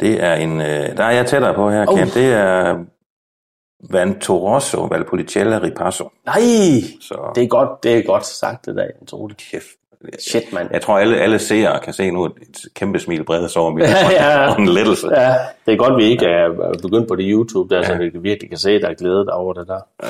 [0.00, 1.98] Det er en, øh, der er jeg tættere på her, Oh.
[1.98, 2.08] Ken.
[2.08, 2.84] Det er
[3.90, 6.10] Vantorosso Valpolicella Ripasso.
[6.26, 6.40] Nej,
[7.00, 9.34] Så det er godt, det er godt sagt det der, Ole.
[9.34, 9.64] kæft.
[10.18, 10.68] Shit, mand.
[10.72, 12.32] Jeg tror, alle, alle seere kan se nu et
[12.74, 14.50] kæmpe smil brede sig over mit Ja, ja.
[14.54, 15.08] og en lettelse.
[15.20, 15.34] Ja,
[15.66, 17.86] det er godt, vi ikke er begyndt på det YouTube, der, ja.
[17.86, 19.80] så vi virkelig kan se, der er glæde over det der.
[20.02, 20.08] Ja,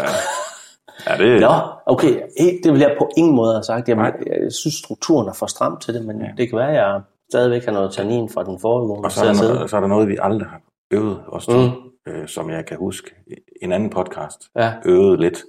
[1.19, 1.49] det, Nå,
[1.87, 3.89] okay, hey, det vil jeg på ingen måde have sagt.
[3.89, 6.29] Jamen, jeg synes, strukturen er for stram til det, men ja.
[6.37, 9.07] det kan være, jeg stadigvæk har noget tannin fra den foregående.
[9.07, 11.47] Og så er, der at noget, så er der noget, vi aldrig har øvet os
[11.47, 11.71] til,
[12.07, 12.13] Mm.
[12.13, 13.11] øh, som jeg kan huske.
[13.63, 14.73] En anden podcast Ja.
[14.85, 15.43] øvede lidt.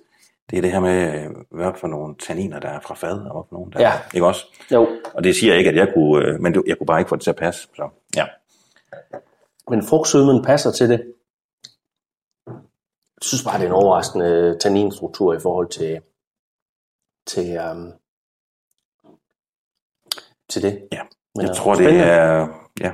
[0.50, 3.20] Det er det her med, øh, hvad for nogle tanniner, der er fra fad, og
[3.22, 3.88] hvad for nogle der Ja.
[3.90, 3.94] er.
[4.14, 4.46] Ikke også?
[4.74, 7.10] Jo, Og det siger jeg ikke, at jeg kunne, øh, men jeg kunne bare ikke
[7.10, 7.68] få det til at passe.
[7.76, 8.26] Så, ja.
[9.70, 11.04] men frugtsødmen passer til det.
[13.20, 16.02] Jeg synes bare, det er en overraskende tanninstruktur i forhold til,
[17.28, 17.94] til, um,
[20.50, 20.88] til det.
[20.92, 21.02] Ja.
[21.36, 22.06] Men, Jeg øh, tror, det spændende.
[22.06, 22.48] er...
[22.80, 22.92] Ja.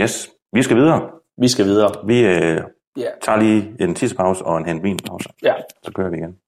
[0.00, 0.30] Yes.
[0.52, 1.10] Vi skal videre.
[1.38, 2.06] Vi skal videre.
[2.06, 2.62] Vi øh,
[2.96, 3.10] Ja.
[3.22, 5.28] tager lige en tissepause og en henvinpause.
[5.42, 5.54] Ja.
[5.82, 6.38] Så kører vi igen.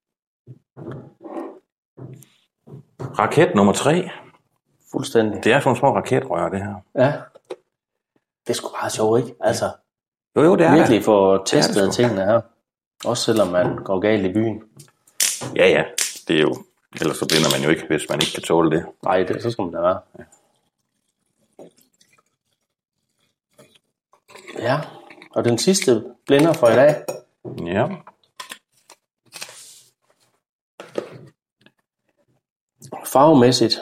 [3.19, 4.11] Raket nummer tre.
[4.93, 5.45] Fuldstændig.
[5.45, 6.75] Det er sådan små raketrør, det her.
[6.95, 7.12] Ja.
[8.47, 9.35] Det er sgu bare sjovt, ikke?
[9.41, 9.64] Altså,
[10.37, 12.03] Jo, jo, det er virkelig få det testet sgu.
[12.03, 12.41] tingene her.
[13.05, 14.63] Også selvom man går galt i byen.
[15.57, 15.85] Ja, ja.
[16.29, 16.57] Det er jo...
[17.01, 18.87] Ellers så blinder man jo ikke, hvis man ikke kan tåle det.
[19.05, 20.01] Nej, det, så skal man da være.
[24.59, 24.81] Ja,
[25.31, 26.95] og den sidste blinder for i dag.
[27.67, 27.87] Ja.
[33.07, 33.79] Farvemæssigt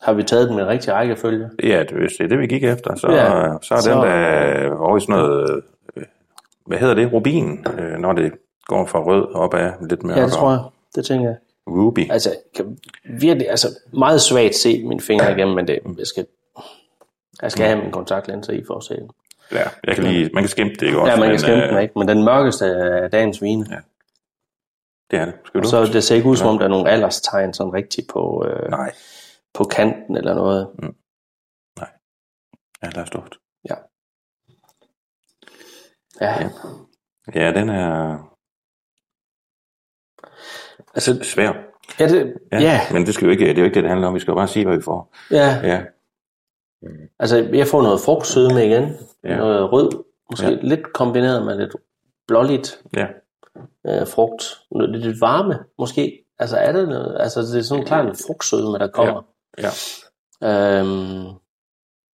[0.00, 1.50] har vi taget den med rigtig rækkefølge.
[1.62, 3.36] Ja, det, hvis det er det, vi gik efter, så, Ja.
[3.38, 3.56] ja.
[3.62, 5.62] så er Så- den der over i sådan noget...
[5.96, 6.04] øh,
[6.66, 7.12] Hvad hedder det?
[7.12, 8.32] Rubin, øh, når det
[8.68, 10.60] går fra rød op af lidt mere Ja, det tror jeg.
[10.94, 11.38] Det tænker jeg.
[11.66, 12.10] Ruby.
[12.10, 16.26] Altså, kan virkelig, altså meget svagt se mine fingre igennem, men det, jeg skal,
[17.42, 19.10] jeg skal have min kontaktlinser i for at se den.
[19.52, 21.12] Ja, jeg kan lige, man kan skimpe det, ikke også?
[21.12, 21.98] Ja, man kan skæmme øh, den, ikke?
[21.98, 23.66] Men den mørkeste af dagens vine.
[23.70, 23.76] Ja.
[25.10, 25.34] Det er det.
[25.46, 25.68] Skal du?
[25.68, 28.70] Så det ser ikke ud, som om der er nogle alderstegn sådan rigtigt på, øh,
[28.70, 28.92] Nej.
[29.54, 30.68] på kanten eller noget.
[32.82, 33.34] Ja, lad os duft.
[33.68, 33.74] Ja.
[37.34, 38.18] Ja, den er
[40.98, 41.52] Altså, svær.
[42.00, 42.60] ja, det, ja.
[42.60, 44.14] ja, Men det, skal jo ikke, det er jo ikke det, det handler om.
[44.14, 45.14] Vi skal jo bare sige, hvad vi får.
[45.30, 45.60] ja.
[45.62, 45.82] Ja.
[47.18, 48.92] Altså, jeg får noget frugtsødme igen.
[49.24, 49.36] Ja.
[49.36, 49.90] Noget rød.
[50.30, 50.52] Måske Ja.
[50.52, 50.58] ja.
[50.62, 51.76] lidt kombineret med lidt
[52.26, 53.06] blåligt Ja.
[53.88, 54.44] øh, frugt.
[54.70, 56.24] Noget lidt, lidt varme, måske.
[56.38, 57.16] Altså, er det noget?
[57.20, 59.22] Altså, det er sådan klart en frugtsødme, der kommer.
[59.58, 60.80] Ja.
[60.80, 61.26] Øhm,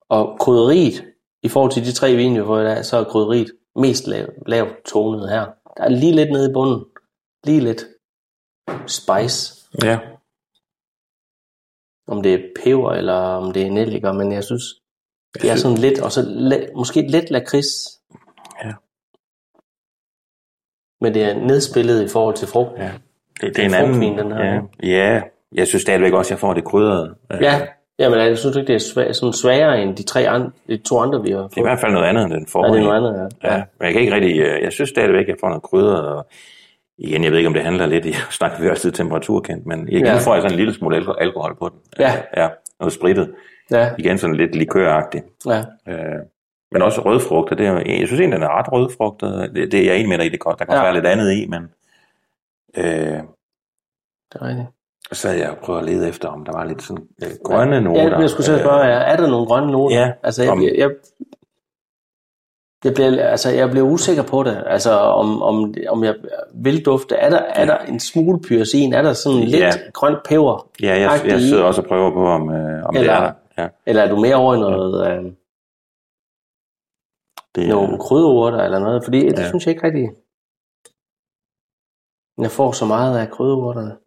[0.09, 1.03] og krydderiet,
[1.43, 4.25] i forhold til de tre vine, vi får i dag, så er krydderiet mest lav,
[4.47, 5.45] lavt tonet her.
[5.77, 6.85] Der er lige lidt nede i bunden.
[7.43, 7.85] Lige lidt
[8.87, 9.55] spice.
[9.83, 9.99] Ja.
[12.07, 14.63] Om det er peber, eller om det er nelliker, men jeg synes,
[15.33, 18.01] det er sådan lidt, og så la- måske lidt lakrids.
[18.63, 18.73] Ja.
[21.01, 22.77] Men det er nedspillet i forhold til frugt.
[22.79, 22.91] Ja.
[23.41, 24.17] Det, det er en anden...
[24.17, 24.59] den her, ja.
[25.13, 25.21] ja.
[25.51, 27.15] Jeg synes stadigvæk også, at jeg får det krydrede.
[27.31, 27.67] Ja,
[27.99, 30.97] Jamen, jeg synes ikke, det er svag, sådan sværere end de, tre andre, de to
[30.99, 31.65] andre, vi har Det er i fået.
[31.67, 32.73] hvert fald noget andet end den Ja, forrige.
[32.73, 33.53] det er noget andet, ja.
[33.55, 36.07] Ja, men jeg kan ikke rigtig, øh, jeg synes stadigvæk, at jeg får noget krydret,
[36.07, 36.27] og
[36.97, 40.05] igen, jeg ved ikke, om det handler lidt, i snakker vi altid temperaturkendt, men igen
[40.05, 40.17] Ja.
[40.17, 41.79] får jeg sådan en lille smule alko- alkohol på den.
[41.99, 42.11] Ja.
[42.37, 43.33] Ja, noget sprittet.
[43.71, 45.25] Ja, Igen sådan lidt likøragtigt.
[45.45, 45.63] ja.
[45.87, 46.19] Øh,
[46.71, 49.51] men også rødfrugter, det er, jeg synes egentlig, den er ret rødfrugtet.
[49.55, 50.81] Det, det er jeg enig med dig i, det kan, der kan Ja.
[50.81, 51.61] være lidt andet i, men
[52.77, 52.83] øh,
[54.33, 54.67] Det er rigtigt.
[55.11, 57.81] så havde jeg og prøvet at lede efter, om der var lidt sådan øh, grønne
[57.81, 58.03] noter.
[58.03, 59.99] Ja, jeg skulle spørge jer, er der nogle grønne noter?
[59.99, 60.89] Ja, Altså, jeg, om- jeg, jeg,
[62.83, 64.63] jeg, bliver, altså, jeg bliver usikker på det.
[64.67, 66.15] Altså, om, om, om jeg
[66.53, 67.15] vil dufte.
[67.15, 68.93] Er der, er der en smule pyrosin?
[68.93, 69.71] Er der sådan lidt Ja.
[69.93, 70.69] grønt peber?
[70.81, 73.33] Ja, jeg, jeg sidder også og prøver på, om, øh, om det Eller- er der.
[73.57, 75.33] Ja, Eller er du mere over i noget, øh,
[77.55, 79.03] det, nogle krydderurter eller noget?
[79.03, 79.47] Fordi det Ja.
[79.47, 80.09] synes jeg ikke rigtig,
[82.37, 83.97] jeg får så meget af krydderurterne.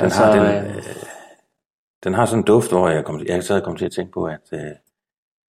[0.00, 0.82] Den, har, den, øh, øh,
[2.04, 4.24] den har sådan en duft, hvor jeg, kom, jeg og kom til at tænke på,
[4.24, 4.70] at øh,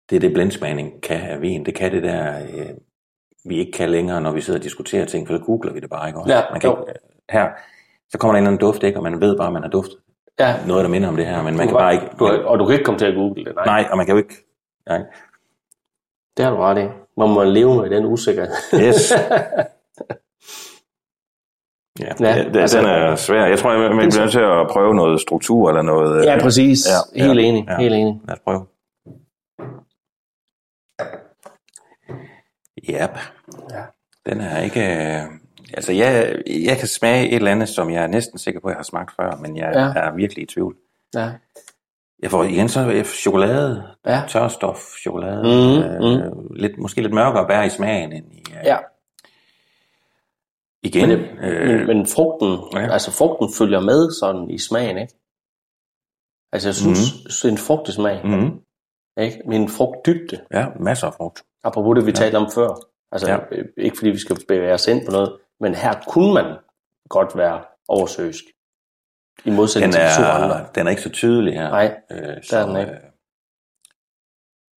[0.09, 1.65] det er det blindsmagning kan af vin.
[1.65, 2.65] Det kan det der, øh,
[3.45, 5.89] vi ikke kan længere, når vi sidder og diskuterer ting, for så googler vi det
[5.89, 6.33] bare, ikke også?
[6.33, 6.77] Ja, man kan jo.
[6.77, 6.95] ikke, øh,
[7.29, 7.47] her,
[8.09, 8.99] så kommer der en eller anden duft, ikke?
[8.99, 9.97] og man ved bare, at man har duftet
[10.39, 12.05] ja, noget, der minder om det her, men man du kan bare ikke...
[12.19, 13.65] Du, og du kan ikke komme til at google det, nej.
[13.65, 14.35] nej, og man kan jo ikke...
[14.89, 15.01] Nej.
[16.37, 16.87] Det har du ret i.
[17.17, 18.51] Man må leve med den usikkerhed.
[18.87, 19.13] Yes.
[21.99, 23.45] Ja, Ja, det, altså- den er svær.
[23.45, 26.17] Jeg tror, jeg, man bliver nødt til at prøve noget struktur eller noget...
[26.19, 26.79] øh, Ja, præcis.
[27.15, 27.65] Ja, helt ja, enig.
[27.69, 27.77] ja.
[27.77, 28.21] Helt enig.
[28.27, 28.65] Lad os prøve.
[32.89, 33.17] Yep.
[33.71, 33.83] Ja.
[34.29, 34.81] Den er ikke...
[35.21, 35.21] øh,
[35.73, 38.71] Altså, jeg, jeg kan smage et eller andet, som jeg er næsten sikker på, at
[38.71, 40.01] jeg har smagt før, men jeg Ja.
[40.01, 40.75] er virkelig i tvivl.
[41.15, 41.31] Ja.
[42.19, 44.21] Jeg får igen så øh, chokolade, Ja.
[44.29, 48.37] tørstof, chokolade, Mhm, øh, lidt, måske lidt mørkere bær i smagen end i...
[48.51, 48.77] Øh, ja.
[50.83, 52.91] Igen, Men, øh, men, men frugten, ja.
[52.93, 55.13] altså frugten følger med sådan i smagen, ikke?
[56.51, 57.49] Altså jeg synes, mm.
[57.49, 58.29] en frugtesmag, mm.
[58.31, 58.59] mm,
[59.23, 59.41] ikke?
[59.47, 61.43] Men en frugtdybde, ja, masser af frugt.
[61.65, 62.15] Apropos det, vi ja.
[62.15, 62.69] talte om før.
[63.11, 63.37] Altså Ja.
[63.51, 63.61] ja.
[63.77, 66.57] ikke fordi vi skal bevæge os ind på noget, men her kunne man
[67.09, 68.43] godt være oversøisk.
[69.45, 70.67] I modsætning Den til de to er, andre.
[70.75, 71.69] den er ikke så tydelig her.
[71.69, 72.17] Nej, øh,
[72.51, 72.91] der er den ikke.
[72.91, 72.97] øh,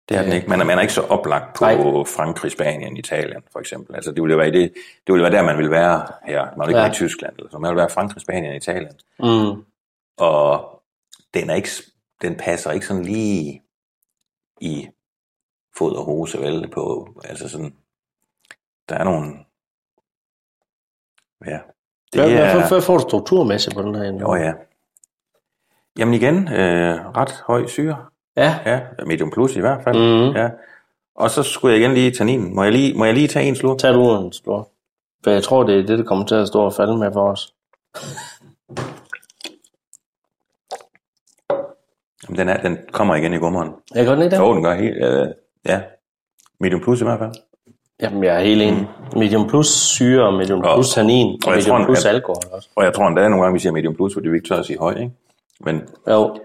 [0.09, 0.49] Det er den ikke.
[0.49, 1.75] Man er, man er ikke så oplagt på Nej.
[2.05, 3.95] Frankrig, Spanien, Italien for eksempel.
[3.95, 4.73] Altså det ville jo være, det,
[5.07, 6.41] det ville være der, man ville være her.
[6.45, 6.83] Man ville ikke Ja.
[6.83, 7.33] være i Tyskland.
[7.37, 7.57] Eller så.
[7.57, 8.93] Man ville være Frankrig, Spanien, Italien.
[9.19, 9.63] Mm.
[10.17, 10.81] Og
[11.33, 11.69] den, er ikke,
[12.21, 13.63] den passer ikke sådan lige
[14.61, 14.87] i
[15.77, 16.69] fod og hose, vel?
[16.69, 17.73] På, altså sådan,
[18.89, 19.33] der er nogle...
[21.45, 21.59] Ja.
[22.13, 24.03] Det Hvad, er, hvad, hvad får du strukturmæssigt på den her?
[24.03, 24.53] Jo, ja.
[25.97, 28.05] Jamen igen, øh, ret høj syre.
[28.37, 28.59] Ja.
[28.65, 29.97] Ja, medium plus i hvert fald.
[29.97, 30.35] Mhm.
[30.35, 30.49] Ja.
[31.15, 32.55] Og så skulle jeg igen lige tanninen.
[32.55, 33.77] Må jeg lige, må jeg lige tage en slurk?
[33.77, 34.69] Tag du en stor.
[35.23, 37.31] For jeg tror, det er det, der kommer til at stå og falde med for
[37.31, 37.53] os.
[42.23, 43.69] Jamen, den, er, den kommer igen i gummeren.
[43.95, 44.37] Jeg kan godt lide det.
[44.37, 45.05] Jo, den gør helt...
[45.05, 45.27] Øh,
[45.67, 45.81] ja,
[46.59, 47.31] medium plus i hvert fald.
[48.01, 48.87] Jamen, jeg er helt enig.
[49.15, 52.43] Medium plus syre, og medium Og- plus tannin, og, og medium tror, plus at- alkohol
[52.51, 52.69] også.
[52.75, 54.65] Og jeg tror endda nogle gange, vi siger medium plus, fordi vi ikke tør at
[54.65, 55.11] sige høj, ikke?
[55.59, 56.39] Men Jo.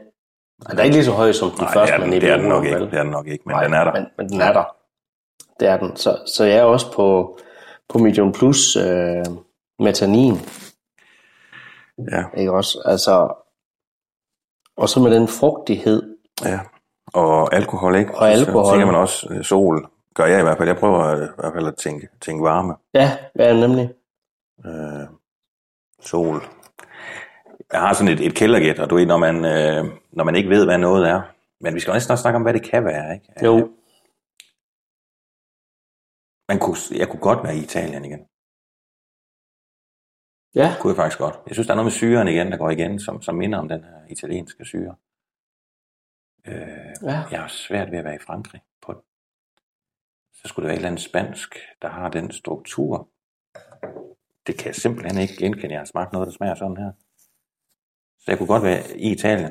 [0.70, 2.48] Den er ikke lige så høj som de nej, første, man den, det er den
[2.48, 2.78] nok ikke.
[2.80, 3.92] Det er den nok ikke, men Nej, den er der.
[3.92, 4.64] Men, men den er der.
[5.61, 5.96] Det er den.
[5.96, 7.38] Så, så jeg er også på,
[7.88, 9.24] på medium plus øh,
[9.78, 10.35] metanin.
[12.12, 12.82] Ja, Ikke også?
[12.85, 13.44] Altså,
[14.76, 16.16] og så med den frugtighed.
[16.44, 16.61] ja.
[17.06, 18.14] Og alkohol, ikke?
[18.14, 18.64] Og alkohol.
[18.64, 19.88] Så tænker man også øh, sol.
[20.14, 20.68] Gør jeg i hvert fald.
[20.68, 22.74] Jeg prøver øh, i hvert fald at tænke, tænke varme.
[22.94, 23.94] Ja, ja nemlig.
[24.66, 25.08] Øh,
[26.00, 26.36] sol.
[27.72, 30.48] Jeg har sådan et, et kældergæt, og du ved, når man, øh, når man ikke
[30.50, 31.22] ved, hvad noget er.
[31.60, 33.26] Men vi skal næsten også snakke om, hvad det kan være, ikke?
[33.38, 33.70] Øh, Jo.
[36.48, 38.20] Man kunne, jeg kunne godt være i Italien igen.
[40.54, 41.40] Ja, Kunne jeg faktisk godt.
[41.46, 43.68] Jeg synes, der er noget med syren igen, der går igen, som, som minder om
[43.68, 44.94] den her italienske syre.
[46.46, 46.57] Øh,
[47.02, 47.24] ja.
[47.31, 48.94] jeg har svært ved at være i Frankrig på
[50.35, 53.09] Så skulle det være et eller andet spansk, der har den struktur.
[54.46, 55.72] Det kan jeg simpelthen ikke genkende.
[55.72, 56.92] Jeg har smagt noget, der smager sådan her.
[58.18, 59.50] Så jeg kunne godt være i Italien.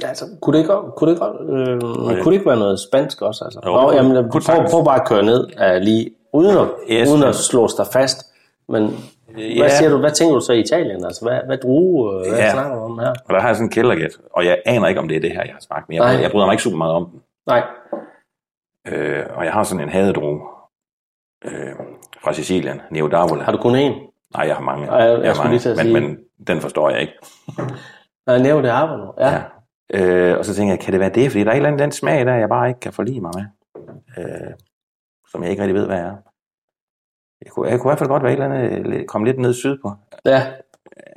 [0.00, 1.80] Ja, altså, kunne det ikke, kunne det, ikke, godt, øh,
[2.22, 3.44] kunne det ikke være noget spansk også?
[3.44, 3.60] Altså?
[3.66, 7.08] Jo, Nå, jamen, prøv, prøv bare at køre ned uh, lige, uden at, Yes.
[7.08, 8.18] uden at slå dig fast.
[8.68, 8.82] Men
[9.38, 9.60] Ja.
[9.62, 11.04] hvad, siger du, hvad tænker du så i Italien?
[11.04, 12.52] Altså, hvad, hvad drue, øh, hvad Ja.
[12.52, 13.08] snakker du om her?
[13.10, 15.30] Og der har jeg sådan en kældergæt, og jeg aner ikke, om det er det
[15.32, 16.22] her, jeg har smagt, men jeg, Nej.
[16.22, 17.20] jeg bryder mig ikke super meget om den.
[17.46, 17.62] Nej,
[18.88, 20.40] Øh, og jeg har sådan en hadedrue
[21.44, 21.72] øh,
[22.24, 23.42] fra Sicilien, Neo d'Avola.
[23.42, 24.14] har du kun én?
[24.36, 24.86] Nej, jeg har mange.
[24.86, 27.12] Ej, jeg- jeg har skulle mange men, sige- men den forstår jeg ikke.
[28.26, 29.12] Nej, nævn det nu.
[29.18, 29.30] Ja.
[29.34, 29.40] Ja.
[30.30, 31.30] Øh, og så tænker jeg, kan det være det?
[31.30, 33.32] Fordi der er et eller andet den smag der, jeg bare ikke kan forlige mig
[33.36, 33.44] med.
[34.18, 34.50] Øh,
[35.30, 36.14] som jeg ikke rigtig ved, hvad er.
[37.44, 39.38] Jeg kunne, jeg kunne i hvert fald godt være et eller andet, lidt- komme lidt
[39.38, 39.92] ned sydpå.
[40.24, 40.42] ja.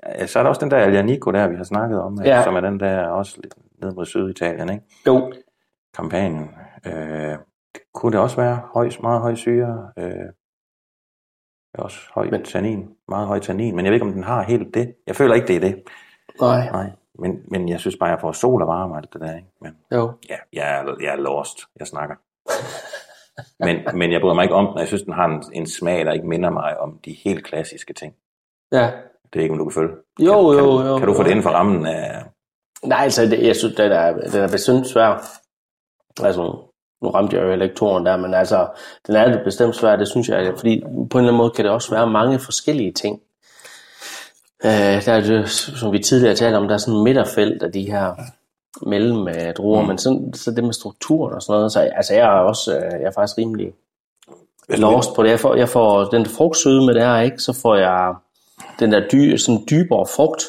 [0.06, 2.44] Ja, Så er der også den der Alianico der, vi har snakket om, Ja.
[2.44, 4.84] som er den der også lidt ned mod Syditalien, ikke?
[5.08, 5.34] Jo,
[5.94, 6.50] Kampagnen.
[6.86, 7.38] Øh,
[7.94, 10.14] kunne det også være høj, meget høj syre, øh,
[11.74, 14.74] også høj Men- tannin, meget høj tannin, men jeg ved ikke, om den har helt
[14.74, 14.96] det.
[15.08, 15.84] Jeg føler ikke, det er det.
[16.42, 19.22] nej, Nej, men, men jeg synes bare, jeg får sol og varme og alt det
[19.22, 19.48] der, ikke?
[19.62, 20.12] Men jo.
[20.30, 21.60] ja, jeg jeg er lost.
[21.80, 22.16] Jeg snakker.
[23.60, 25.68] Men, men jeg bryder mig ikke om den, og jeg synes, den har en, en
[25.68, 28.14] smag, der ikke minder mig om de helt klassiske ting.
[28.72, 28.92] Ja.
[29.34, 29.94] Det er ikke, om du kan følge.
[30.20, 32.24] Jo, kan, jo, kan, jo, Kan du få det inden for rammen af...
[32.84, 35.40] Nej, altså, det, jeg synes, den er, den er bestemt svær.
[36.24, 36.42] Altså,
[37.02, 38.68] nu ramte jeg jo elektoren der, men altså,
[39.08, 41.66] den er det bestemt svær, det synes jeg, fordi på en eller anden måde kan
[41.66, 43.22] det også være mange forskellige ting.
[44.66, 47.72] Øh, der er det, som vi tidligere talte om, der er sådan en midterfelt af
[47.72, 48.16] de her
[48.88, 49.88] mellem øh, druer, mm.
[49.88, 52.92] men sådan, så det med strukturen og sådan noget, så altså, jeg er også, øh,
[52.92, 53.74] jeg er faktisk rimelig
[54.70, 55.30] lost på det.
[55.30, 57.40] Jeg får, jeg får den frugtsøde med det her, ikke?
[57.40, 58.16] Så får jeg
[58.80, 60.44] den der dy, sådan dybere frugt,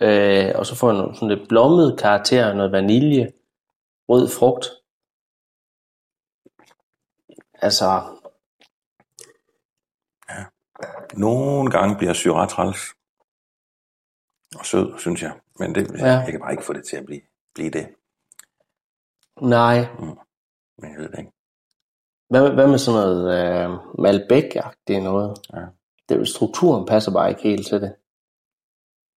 [0.00, 3.32] øh, og så får jeg noget, sådan lidt blommet karakter, noget vanilje,
[4.08, 4.70] rød frugt.
[7.62, 8.02] Altså,
[11.14, 12.78] Nogle gange bliver syre træls.
[14.58, 15.32] Og sød, synes jeg.
[15.58, 16.06] Men det, Ja.
[16.06, 16.18] ja.
[16.18, 17.20] jeg kan bare ikke få det til at blive,
[17.54, 17.86] blive det.
[19.40, 19.76] nej.
[20.78, 21.32] Men jeg ved det ikke.
[22.30, 23.70] Hvad, hvad med sådan noget øh,
[24.04, 25.38] Malbec-agtigt noget?
[25.54, 25.64] Ja.
[26.08, 27.94] Det, strukturen passer bare ikke helt til det.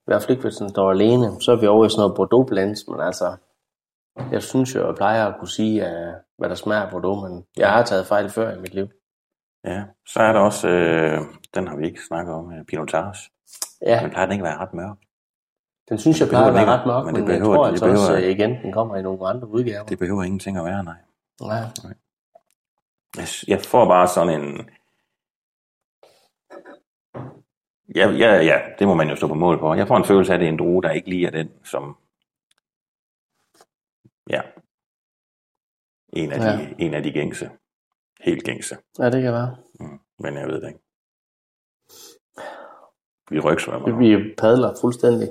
[0.06, 1.42] I hvert fald ikke, hvis den står alene.
[1.42, 3.38] Så er vi over i sådan noget Bordeaux blends, men altså,
[4.32, 7.46] jeg synes jo, jeg plejer at kunne sige, øh, hvad der smager af Bordeaux, men
[7.58, 8.88] jeg har taget fejl før i mit liv.
[9.66, 11.20] Ja, så er der også, øh,
[11.56, 13.32] den har vi ikke snakket om, øh, Pinotage.
[13.82, 14.98] Ja, Men plejer den ikke at være ret mørk?
[15.90, 17.64] Den synes jeg behøver plejer at være ret mørk, men det men jeg behøver- tror
[17.66, 19.86] det altså også behøver- øh, igen, den kommer i nogle andre udgaver.
[19.86, 20.98] Det behøver ingenting at være, nej.
[21.42, 21.62] Ja.
[23.18, 24.70] Jeg, jeg får bare sådan en...
[27.96, 29.76] Ja, ja, ja, det må man jo stå på mål for.
[29.76, 31.66] Jeg får en følelse af, at det er en drue, der ikke lige er den,
[31.66, 31.98] som...
[34.30, 34.42] Ja.
[36.14, 36.58] En af, Ja.
[36.58, 37.50] de, en af de gængse.
[38.20, 38.78] Helt gængse.
[39.00, 39.58] ja, det kan være.
[39.80, 40.00] Mm.
[40.20, 40.80] Men jeg ved det ikke.
[43.30, 43.98] Vi rygsvømmer.
[43.98, 45.28] Vi padler fuldstændig.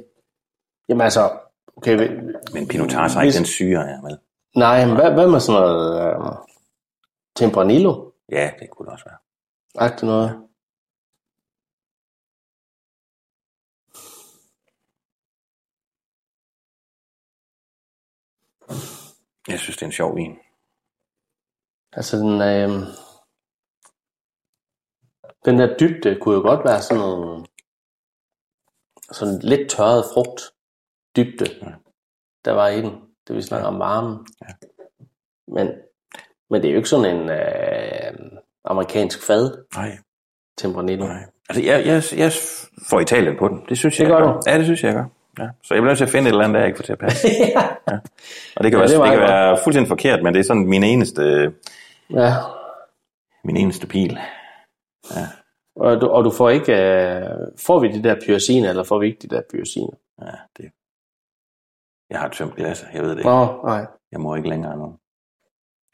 [0.88, 1.38] Jamen altså,
[1.76, 2.04] okay, vi,
[2.52, 4.18] Men Pinotage har ikke den syre, jeg med.
[4.56, 6.36] Nej, men hvad, hvad med sådan noget øh,
[7.36, 8.10] Tempranillo?
[8.28, 9.18] Ja, det kunne det også være.
[9.74, 10.48] Agtigt noget.
[19.48, 20.38] Jeg synes, det er en sjov vin.
[21.92, 22.70] Altså den, øh,
[25.44, 27.46] den der dybde kunne jo godt være sådan noget,
[29.12, 30.53] sådan lidt tørret frugt
[31.16, 31.44] dybde,
[32.44, 32.92] der var i den.
[33.28, 34.26] Det vi snakker om varmen.
[35.48, 35.70] Men,
[36.50, 39.98] men det er jo ikke sådan en øh, amerikansk fad Nej,
[40.58, 41.06] Tempranillo.
[41.06, 41.24] nej.
[41.48, 42.32] Altså, jeg, jeg, jeg
[42.88, 43.62] får Italien på den.
[43.68, 44.40] Det synes jeg, Det gør jeg du?
[44.46, 45.04] Ja, det synes jeg, jeg gør.
[45.44, 45.48] Ja.
[45.62, 46.92] Så jeg bliver nødt til at finde et eller andet, der jeg ikke får til
[46.92, 47.28] at passe.
[47.56, 47.68] ja.
[48.56, 50.66] Og det kan, Ja, være, det det, kan være fuldstændig forkert, men det er sådan
[50.66, 51.52] min eneste,
[52.10, 52.32] ja.
[53.44, 54.18] min eneste pil.
[55.76, 59.06] Og du, og du får ikke, øh, får vi de der pyraziner, eller får vi
[59.06, 59.92] ikke de der pyraziner?
[60.22, 60.70] Ja, det.
[62.14, 63.30] Jeg har tømt glasset, jeg ved det ikke.
[63.30, 63.86] Nå, nej.
[64.12, 64.86] Jeg må ikke længere nu.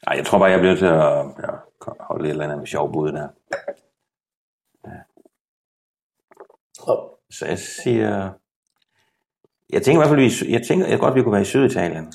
[0.05, 1.51] Nej, jeg tror bare, jeg bliver til at ja,
[1.99, 3.27] holde et eller andet med sjov bud der.
[6.87, 8.33] Og, Så jeg siger...
[9.69, 12.13] Jeg tænker i hvert fald, vi, jeg tænker jeg godt, vi kunne være i Syditalien.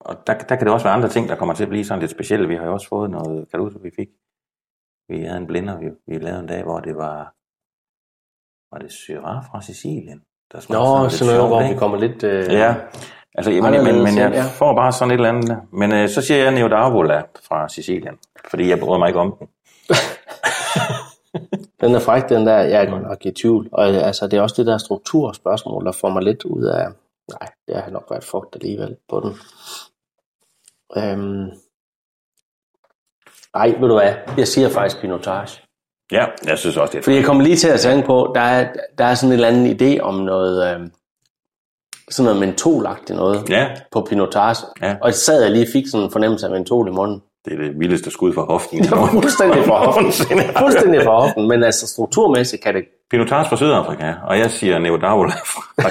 [0.00, 2.00] Og der, der kan det også være andre ting, der kommer til at blive sådan
[2.00, 2.48] lidt specielle.
[2.48, 4.08] Vi har jo også fået noget, kan du huske, vi fik?
[5.08, 7.34] Vi havde en blinder, vi, vi lavede en dag, hvor det var,
[8.72, 10.22] var det Syrah fra Sicilien.
[10.52, 12.22] Der Nå, sådan noget, hvor vi kommer lidt...
[12.22, 12.74] Øh, Ja,
[13.34, 14.44] altså, men, men, Anderledes men jeg ind, ja.
[14.44, 15.58] får bare sådan et eller andet.
[15.72, 18.18] Men øh, så siger jeg Neodavola fra Sicilien,
[18.50, 19.48] fordi jeg bryder mig ikke om den.
[21.82, 22.58] Den er fræk, den der.
[22.58, 23.68] Jeg er godt nok i tvivl.
[23.72, 26.88] Og øh, altså, det er også det der strukturspørgsmål, der får mig lidt ud af...
[27.28, 29.30] Nej, det har nok været fugt alligevel på den.
[30.96, 31.50] Øhm,
[33.54, 34.14] ej, ved du hvad?
[34.36, 35.62] Jeg siger faktisk pinotage.
[36.12, 38.40] Ja, jeg synes også, det er Fordi jeg kommer lige til at tænke på, der
[38.40, 40.80] er, der er sådan en eller anden idé om noget, øh,
[42.10, 44.66] sådan noget mentolagtigt noget Ja, på pinotage.
[44.82, 44.94] Ja.
[45.02, 47.22] Og så sad jeg lige fik sådan en fornemmelse af mentol i munden.
[47.44, 48.78] det er det vildeste skud fra hoften.
[48.82, 50.04] Det var fuldstændig fra hoften.
[50.58, 52.84] Fuldstændig fra hoften, men altså strukturmæssigt kan det...
[53.10, 55.88] Pinotage fra Sydafrika, og jeg siger Neodavola fra...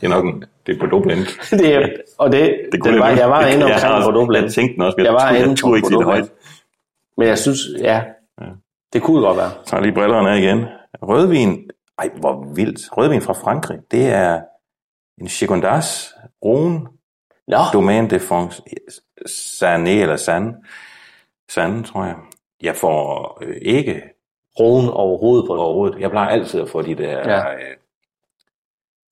[0.00, 1.18] Det er nok en, det er på Dublin.
[1.60, 1.88] det er,
[2.18, 4.42] og det, det, det var, jeg var inde omkring på Dublin.
[4.42, 6.30] Jeg tænkte den også, Jeg jeg, var inde turde ikke på sige højt.
[7.18, 8.02] Men jeg synes, ja,
[8.92, 9.50] det kunne godt være.
[9.66, 10.64] Så lige brillerne af igen.
[11.02, 11.70] Rødvin.
[11.98, 12.80] Ej, hvor vildt.
[12.96, 13.78] Rødvin fra Frankrig.
[13.90, 14.40] Det er
[15.20, 16.80] en Chigondas Rhone
[17.48, 18.62] Nå, Domaine de France
[19.28, 20.54] Sané eller San.
[21.50, 22.16] San, tror jeg.
[22.62, 24.02] Jeg får øh, ikke
[24.60, 25.62] roen overhovedet på det.
[25.62, 26.00] overhovedet.
[26.00, 27.54] Jeg plejer altid at få de der Ja.
[27.54, 27.76] øh,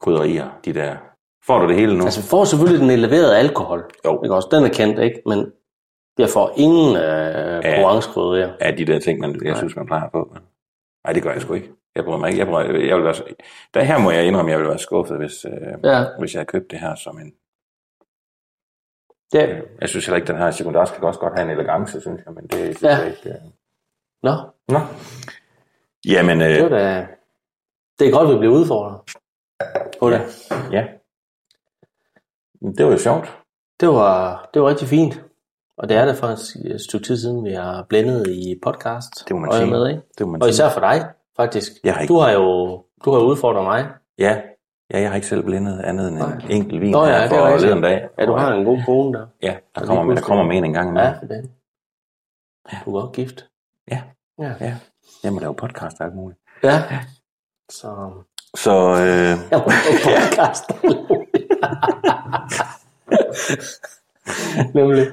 [0.00, 0.48] krydderier.
[0.64, 0.96] De der.
[1.46, 2.04] Får du det hele nu?
[2.04, 3.90] Altså, vi får selvfølgelig den eleverede alkohol.
[4.04, 4.22] Jo.
[4.22, 4.48] Ikke også?
[4.52, 5.22] Den er kendt, ikke?
[5.26, 5.52] Men
[6.18, 7.82] jeg får ingen øh, Ja.
[7.82, 8.52] Provence-krydderier.
[8.60, 10.36] af de der ting, man, jeg synes, man plejer på.
[11.04, 11.70] Nej, det gør jeg sgu ikke.
[11.96, 12.38] Jeg bryder mig ikke.
[12.38, 13.14] Jeg, bryder, jeg vil være,
[13.74, 15.52] der her må jeg indrømme, at jeg vil være skuffet, hvis, øh,
[15.84, 17.32] Ja, hvis jeg havde købt det her som en...
[19.32, 22.22] det, Jeg synes heller ikke, den her Sekundas kan også godt have en elegance, synes
[22.26, 22.96] jeg, men det synes Ja.
[22.96, 23.28] jeg ikke.
[23.28, 23.34] Øh.
[24.22, 24.32] nå,
[24.68, 24.78] Nå.
[26.06, 27.06] Jamen, det var øh, da...
[27.98, 29.00] Det er godt, vi bliver udfordret
[30.00, 30.20] på det.
[30.72, 30.86] ja.
[32.76, 33.38] Det var jo sjovt.
[33.80, 35.24] Det var, det var rigtig fint.
[35.76, 39.28] Og det er det for et stykke tid siden, vi har blændet i podcast.
[39.28, 39.70] Det må man er sige.
[39.70, 40.02] med, ikke?
[40.18, 41.10] Det må man Og især for dig,
[41.42, 41.72] faktisk.
[41.84, 42.44] Jeg har ikke- Du har jo
[43.04, 43.88] du har udfordret mig.
[44.18, 44.40] Ja,
[44.92, 46.32] ja, jeg har ikke selv blindet andet end Nej.
[46.34, 47.62] en enkelt vin Nå ja, her det er for rigtigt.
[47.68, 48.08] leden dag.
[48.18, 49.26] Ja, du har en god kone der.
[49.42, 51.14] Ja, der kommer, der pludselig- kommer med en gang Ja, imellem.
[51.20, 51.50] for det.
[52.84, 53.46] Du er godt gift.
[53.90, 54.02] Ja.
[54.38, 54.52] Ja.
[54.60, 54.76] Ja,
[55.24, 56.40] jeg må lave podcast og alt muligt.
[56.62, 56.82] Ja.
[57.70, 58.10] Så...
[58.56, 60.64] Så øh, Jeg må lave podcast.
[64.74, 65.06] Nemlig.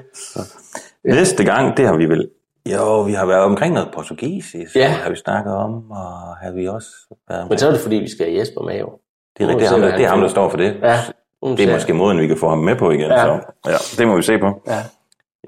[1.04, 2.30] næste gang, det har vi vel...
[2.66, 4.88] Jo, vi har været omkring noget portugisisk, Ja.
[4.88, 6.88] har vi snakket om, og har vi også
[7.28, 7.60] været Men omkring...
[7.60, 8.98] så er det fordi, vi skal have Jesper med jo.
[9.38, 10.76] Det er, rigtigt, det, er ham, der, det er ham, der står for det.
[10.82, 10.96] Ja.
[11.42, 13.10] Det er måske måden, vi kan få ham med på igen.
[13.10, 13.24] Ja.
[13.24, 14.62] Så ja, det må vi se på.
[14.66, 14.78] Ja.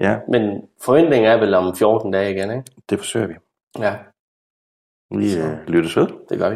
[0.01, 2.63] Ja, Men forventningen er vel om 14 dage igen, ikke?
[2.89, 3.33] det forsøger vi.
[3.79, 3.93] Ja,
[5.17, 6.07] Vi øh, lyttes ved.
[6.29, 6.55] det gør vi.